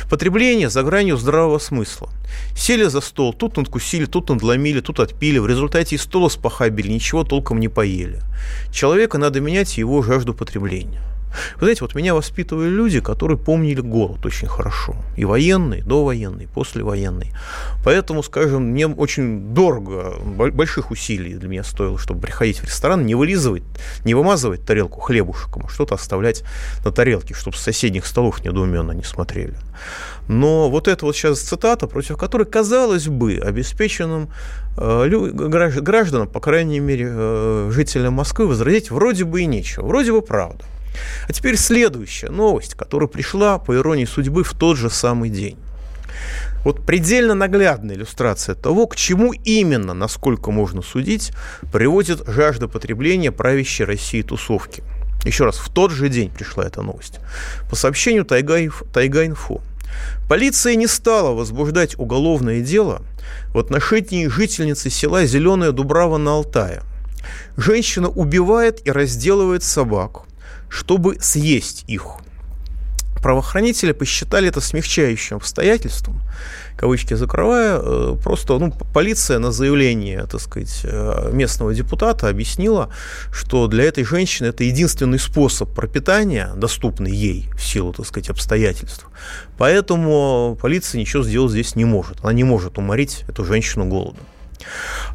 Потребление 0.10 0.70
за 0.70 0.84
гранью 0.84 1.18
здравого 1.18 1.60
смысла. 1.60 2.10
Сели 2.56 2.86
за 2.86 3.02
стол, 3.02 3.34
тут 3.34 3.58
надкусили, 3.58 4.06
тут 4.06 4.30
надломили, 4.30 4.80
тут 4.80 5.00
отпили, 5.02 5.40
в 5.40 5.48
результате 5.48 5.96
из 5.96 6.04
стола 6.04 6.30
спахабили, 6.30 6.90
ничего 6.90 7.24
толком 7.24 7.60
не 7.60 7.68
поели. 7.68 8.22
Человека 8.72 9.18
надо 9.18 9.42
менять 9.42 9.78
его 9.78 10.02
жажду 10.02 10.34
потребления. 10.34 11.02
Вы 11.56 11.68
знаете, 11.68 11.82
вот 11.82 11.96
меня 11.96 12.14
воспитывали 12.14 12.70
люди, 12.70 13.00
которые 13.00 13.38
помнили 13.38 13.82
голод 13.82 14.26
очень 14.26 14.48
хорошо. 14.48 14.96
И 15.16 15.26
военный, 15.26 15.82
довоенный, 15.82 16.46
и 16.46 16.48
послевоенный. 16.48 17.34
Поэтому, 17.84 18.24
скажем, 18.24 18.72
мне 18.72 18.88
очень 18.88 19.54
дорого, 19.54 20.16
больших 20.22 20.92
усилий 20.92 21.36
для 21.36 21.48
меня 21.48 21.64
стоило, 21.64 21.98
чтобы 21.98 22.22
приходить 22.22 22.60
в 22.60 22.64
ресторан, 22.64 23.06
не 23.06 23.16
вылизывать, 23.16 23.64
не 24.04 24.14
вымазывать 24.14 24.66
тарелку 24.66 25.00
хлебушком, 25.00 25.66
а 25.66 25.70
что-то 25.70 25.96
оставлять 25.96 26.44
на 26.84 26.92
тарелке, 26.92 27.34
чтобы 27.34 27.58
с 27.58 27.62
соседних 27.62 28.06
столов 28.06 28.44
недоуменно 28.44 28.92
не 28.92 29.04
смотрели. 29.04 29.56
Но 30.28 30.70
вот 30.70 30.88
это 30.88 31.06
вот 31.06 31.16
сейчас 31.16 31.40
цитата, 31.40 31.88
против 31.88 32.18
которой, 32.18 32.46
казалось 32.46 33.08
бы, 33.08 33.40
обеспеченным 33.42 34.30
э, 34.78 35.08
гражданам, 35.08 36.28
по 36.28 36.40
крайней 36.40 36.80
мере, 36.80 37.08
э, 37.10 37.70
жителям 37.72 38.14
Москвы, 38.14 38.48
возразить 38.48 38.92
вроде 38.92 39.24
бы 39.24 39.42
и 39.42 39.46
нечего, 39.46 39.86
вроде 39.86 40.12
бы 40.12 40.22
правда. 40.22 40.66
А 41.28 41.34
теперь 41.34 41.58
следующая 41.58 42.30
новость, 42.30 42.76
которая 42.76 43.08
пришла, 43.08 43.58
по 43.58 43.76
иронии 43.76 44.06
судьбы, 44.06 44.44
в 44.44 44.54
тот 44.54 44.78
же 44.78 44.90
самый 44.90 45.30
день. 45.30 45.58
Вот 46.64 46.86
предельно 46.86 47.34
наглядная 47.34 47.96
иллюстрация 47.96 48.56
того, 48.56 48.88
к 48.88 48.96
чему 48.96 49.34
именно, 49.34 49.94
насколько 49.94 50.52
можно 50.52 50.82
судить, 50.82 51.32
приводит 51.72 52.28
жажда 52.28 52.68
потребления 52.68 53.32
правящей 53.32 53.86
России 53.86 54.22
тусовки. 54.22 54.84
Еще 55.24 55.46
раз, 55.46 55.58
в 55.58 55.70
тот 55.70 55.92
же 55.92 56.10
день 56.10 56.30
пришла 56.30 56.66
эта 56.66 56.82
новость. 56.82 57.20
По 57.70 57.76
сообщению 57.76 58.26
Тайга-Инфо, 58.26 59.62
полиция 60.28 60.76
не 60.76 60.88
стала 60.88 61.34
возбуждать 61.34 61.98
уголовное 61.98 62.62
дело 62.62 63.02
в 63.54 63.60
отношении 63.60 64.28
жительницы 64.28 64.90
села 64.90 65.26
Зеленая 65.26 65.72
Дубрава 65.72 66.18
на 66.18 66.32
Алтае. 66.32 66.82
Женщина 67.58 68.10
убивает 68.10 68.86
и 68.86 68.92
разделывает 68.92 69.64
собак, 69.64 70.24
чтобы 70.70 71.18
съесть 71.20 71.84
их. 71.88 72.18
Правоохранители 73.22 73.94
посчитали 73.94 74.48
это 74.48 74.62
смягчающим 74.62 75.38
обстоятельством, 75.38 76.22
кавычки 76.78 77.16
закрывая, 77.16 77.80
э, 77.82 78.16
просто 78.24 78.58
ну, 78.60 78.72
полиция 78.94 79.40
на 79.40 79.52
заявление, 79.52 80.26
так 80.28 80.40
сказать, 80.40 80.82
э, 80.84 81.32
местного 81.34 81.74
депутата 81.74 82.30
объяснила, 82.30 82.90
что 83.32 83.68
для 83.68 83.86
этой 83.86 84.04
женщины 84.04 84.48
это 84.48 84.64
единственный 84.64 85.20
способ 85.20 85.74
пропитания, 85.74 86.54
доступный 86.56 87.12
ей 87.12 87.50
в 87.56 87.64
силу, 87.64 87.92
так 87.92 88.06
сказать, 88.06 88.30
обстоятельств. 88.30 89.08
Поэтому 89.58 90.58
полиция 90.62 91.00
ничего 91.00 91.24
сделать 91.24 91.52
здесь 91.52 91.76
не 91.76 91.86
может. 91.86 92.20
Она 92.22 92.34
не 92.34 92.44
может 92.44 92.78
уморить 92.78 93.26
эту 93.28 93.44
женщину 93.44 93.86
голодом. 93.86 94.24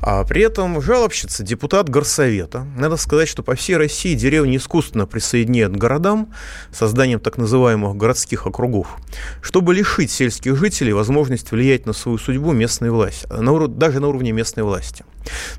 А 0.00 0.24
при 0.24 0.42
этом 0.42 0.80
жалобщица, 0.82 1.42
депутат 1.42 1.88
горсовета. 1.88 2.66
Надо 2.76 2.96
сказать, 2.96 3.28
что 3.28 3.42
по 3.42 3.54
всей 3.54 3.76
России 3.76 4.14
деревни 4.14 4.56
искусственно 4.56 5.06
присоединяют 5.06 5.74
к 5.74 5.76
городам 5.76 6.32
созданием 6.72 7.20
так 7.20 7.38
называемых 7.38 7.96
городских 7.96 8.46
округов, 8.46 8.96
чтобы 9.40 9.74
лишить 9.74 10.10
сельских 10.10 10.56
жителей 10.56 10.92
возможности 10.92 11.54
влиять 11.54 11.86
на 11.86 11.92
свою 11.92 12.18
судьбу 12.18 12.52
местной 12.52 12.90
власти, 12.90 13.26
на, 13.30 13.68
даже 13.68 14.00
на 14.00 14.08
уровне 14.08 14.32
местной 14.32 14.64
власти. 14.64 15.04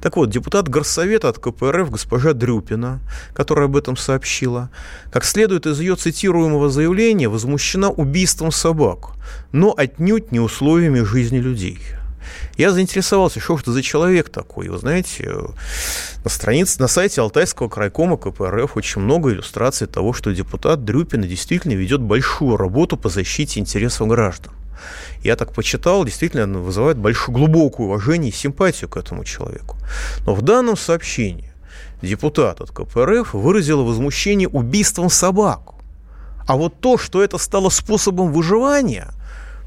Так 0.02 0.18
вот, 0.18 0.30
депутат 0.30 0.68
горсовета 0.68 1.30
от 1.30 1.40
КПРФ 1.40 1.90
госпожа 1.90 2.34
Дрюпина, 2.34 3.00
которая 3.34 3.66
об 3.66 3.78
этом 3.78 3.96
сообщила, 3.96 4.70
как 5.12 5.24
следует 5.24 5.66
из 5.66 5.80
ее 5.80 5.96
цитируемого 5.96 6.70
заявления, 6.70 7.30
возмущена 7.30 7.90
убийством 7.90 8.52
собак, 8.52 9.12
но 9.54 9.74
отнюдь 9.76 10.34
не 10.34 10.42
условиями 10.42 11.00
жизни 11.00 11.38
людей– 11.38 11.80
я 12.58 12.72
заинтересовался, 12.72 13.40
что 13.40 13.58
это 13.58 13.72
за 13.72 13.82
человек 13.82 14.30
такой. 14.30 14.70
Вы 14.70 14.78
знаете, 14.78 15.32
на 16.24 16.30
странице, 16.30 16.80
на 16.80 16.88
сайте 16.88 17.22
Алтайского 17.22 17.68
крайкома 17.68 18.18
КПРФ 18.18 18.78
очень 18.78 19.02
много 19.02 19.32
иллюстраций 19.32 19.88
того, 19.88 20.14
что 20.14 20.32
депутат 20.32 20.84
Дрюпина 20.86 21.28
действительно 21.28 21.74
ведет 21.74 22.02
большую 22.02 22.58
работу 22.58 22.96
по 22.96 23.10
защите 23.10 23.60
интересов 23.60 24.08
граждан. 24.08 24.54
Я 25.24 25.36
так 25.36 25.54
почитал, 25.54 26.06
действительно 26.06 26.60
вызывает 26.60 26.98
большое 26.98 27.36
глубокое 27.36 27.88
уважение 27.88 28.32
и 28.32 28.36
симпатию 28.36 28.90
к 28.90 28.98
этому 28.98 29.24
человеку. 29.24 29.78
Но 30.26 30.36
в 30.36 30.42
данном 30.42 30.78
сообщении 30.78 31.52
депутат 32.02 32.62
от 32.62 32.72
КПРФ 32.72 33.34
выразил 33.34 33.84
возмущение 33.84 34.48
убийством 34.48 35.10
собак. 35.10 35.74
А 36.46 36.56
вот 36.58 36.82
то, 36.82 36.98
что 36.98 37.24
это 37.24 37.38
стало 37.38 37.70
способом 37.70 38.32
выживания– 38.32 39.12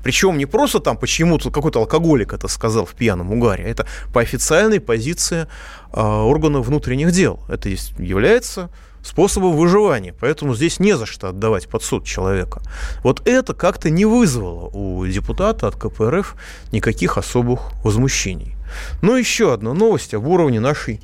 причем 0.07 0.39
не 0.39 0.47
просто 0.47 0.79
там 0.79 0.97
почему-то 0.97 1.51
какой-то 1.51 1.81
алкоголик 1.81 2.33
это 2.33 2.47
сказал 2.47 2.87
в 2.87 2.95
пьяном 2.95 3.33
угаре, 3.33 3.65
а 3.65 3.69
это 3.69 3.89
по 4.13 4.21
официальной 4.21 4.79
позиции 4.79 5.49
э, 5.93 6.01
органов 6.01 6.69
внутренних 6.69 7.11
дел. 7.11 7.41
Это 7.49 7.69
является 7.69 8.71
способом 9.03 9.57
выживания, 9.57 10.13
поэтому 10.13 10.55
здесь 10.55 10.79
не 10.79 10.97
за 10.97 11.07
что 11.07 11.31
отдавать 11.31 11.67
под 11.67 11.83
суд 11.83 12.05
человека. 12.05 12.63
Вот 13.03 13.27
это 13.27 13.53
как-то 13.53 13.91
не 13.91 14.05
вызвало 14.05 14.71
у 14.73 15.05
депутата 15.09 15.67
от 15.67 15.75
КПРФ 15.75 16.37
никаких 16.71 17.19
особых 17.19 17.73
возмущений. 17.83 18.55
Но 19.03 19.17
еще 19.17 19.53
одна 19.53 19.75
новость 19.75 20.15
об 20.15 20.29
уровне 20.29 20.61
нашей 20.61 21.01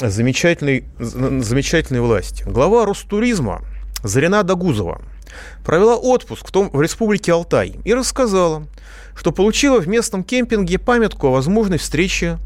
замечательной, 0.00 0.86
замечательной 0.98 2.00
власти. 2.00 2.44
Глава 2.46 2.86
Ростуризма 2.86 3.60
Зарина 4.02 4.42
Дагузова 4.42 5.02
провела 5.64 5.96
отпуск 5.96 6.46
в, 6.46 6.50
том, 6.50 6.70
в 6.72 6.80
республике 6.80 7.32
Алтай 7.32 7.76
и 7.84 7.94
рассказала, 7.94 8.66
что 9.14 9.32
получила 9.32 9.80
в 9.80 9.88
местном 9.88 10.24
кемпинге 10.24 10.78
памятку 10.78 11.28
о 11.28 11.32
возможной 11.32 11.78
встрече 11.78 12.38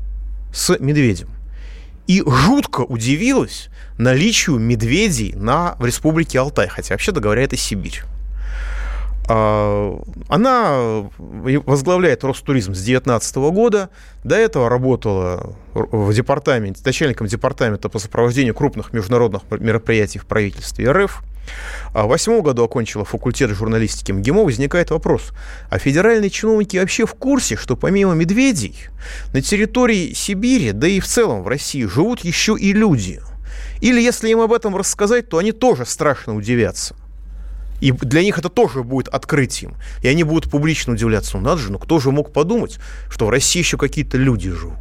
с 0.53 0.77
медведем. 0.79 1.29
И 2.07 2.23
жутко 2.27 2.81
удивилась 2.81 3.69
наличию 3.97 4.59
медведей 4.59 5.33
на, 5.35 5.77
в 5.79 5.87
республике 5.87 6.39
Алтай, 6.41 6.69
хотя 6.69 6.95
вообще-то 6.95 7.21
говоря, 7.21 7.43
это 7.43 7.57
Сибирь. 7.57 8.03
А, 9.27 10.03
она 10.29 11.09
возглавляет 11.19 12.25
Ростуризм 12.25 12.75
с 12.75 12.79
2019 12.83 13.37
года. 13.37 13.89
До 14.23 14.37
этого 14.37 14.69
работала 14.69 15.55
в 15.73 16.13
департаменте, 16.13 16.83
начальником 16.85 17.27
департамента 17.27 17.89
по 17.89 17.99
сопровождению 17.99 18.55
крупных 18.55 18.93
международных 18.93 19.43
мероприятий 19.51 20.19
в 20.19 20.27
правительстве 20.27 20.91
РФ. 20.91 21.23
А 21.93 22.05
в 22.05 22.09
восьмом 22.09 22.43
году 22.43 22.65
окончила 22.65 23.05
факультет 23.05 23.51
журналистики 23.51 24.13
МГИМО. 24.13 24.45
Возникает 24.45 24.91
вопрос, 24.91 25.33
а 25.71 25.79
федеральные 25.79 26.31
чиновники 26.31 26.77
вообще 26.77 27.07
в 27.07 27.15
курсе, 27.15 27.57
что 27.57 27.77
помимо 27.77 28.15
медведей 28.15 28.77
на 29.33 29.41
территории 29.41 30.13
Сибири, 30.13 30.73
да 30.73 30.89
и 30.89 31.01
в 31.01 31.07
целом 31.07 31.43
в 31.43 31.49
России 31.49 31.85
живут 31.85 32.25
еще 32.25 32.57
и 32.59 32.73
люди? 32.73 33.21
Или 33.81 34.01
если 34.01 34.29
им 34.31 34.41
об 34.41 34.53
этом 34.53 34.77
рассказать, 34.77 35.29
то 35.29 35.39
они 35.39 35.53
тоже 35.53 35.85
страшно 35.87 36.35
удивятся. 36.35 36.97
И 37.81 37.93
для 37.93 38.23
них 38.23 38.39
это 38.39 38.49
тоже 38.49 38.83
будет 38.83 39.09
открытием. 39.09 39.77
И 40.03 40.09
они 40.09 40.25
будут 40.25 40.51
публично 40.51 40.95
удивляться. 40.95 41.37
Ну 41.37 41.45
надо 41.45 41.61
же, 41.61 41.73
ну 41.73 41.79
кто 41.79 41.99
же 42.01 42.11
мог 42.11 42.33
подумать, 42.33 42.79
что 43.11 43.27
в 43.27 43.31
России 43.31 43.59
еще 43.59 43.77
какие-то 43.77 44.17
люди 44.17 44.51
живут. 44.51 44.79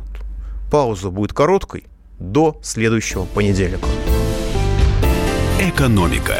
Пауза 0.71 1.09
будет 1.09 1.33
короткой 1.33 1.85
до 2.19 2.59
следующего 2.63 3.25
понедельника. 3.25 3.85
Экономика. 5.63 6.35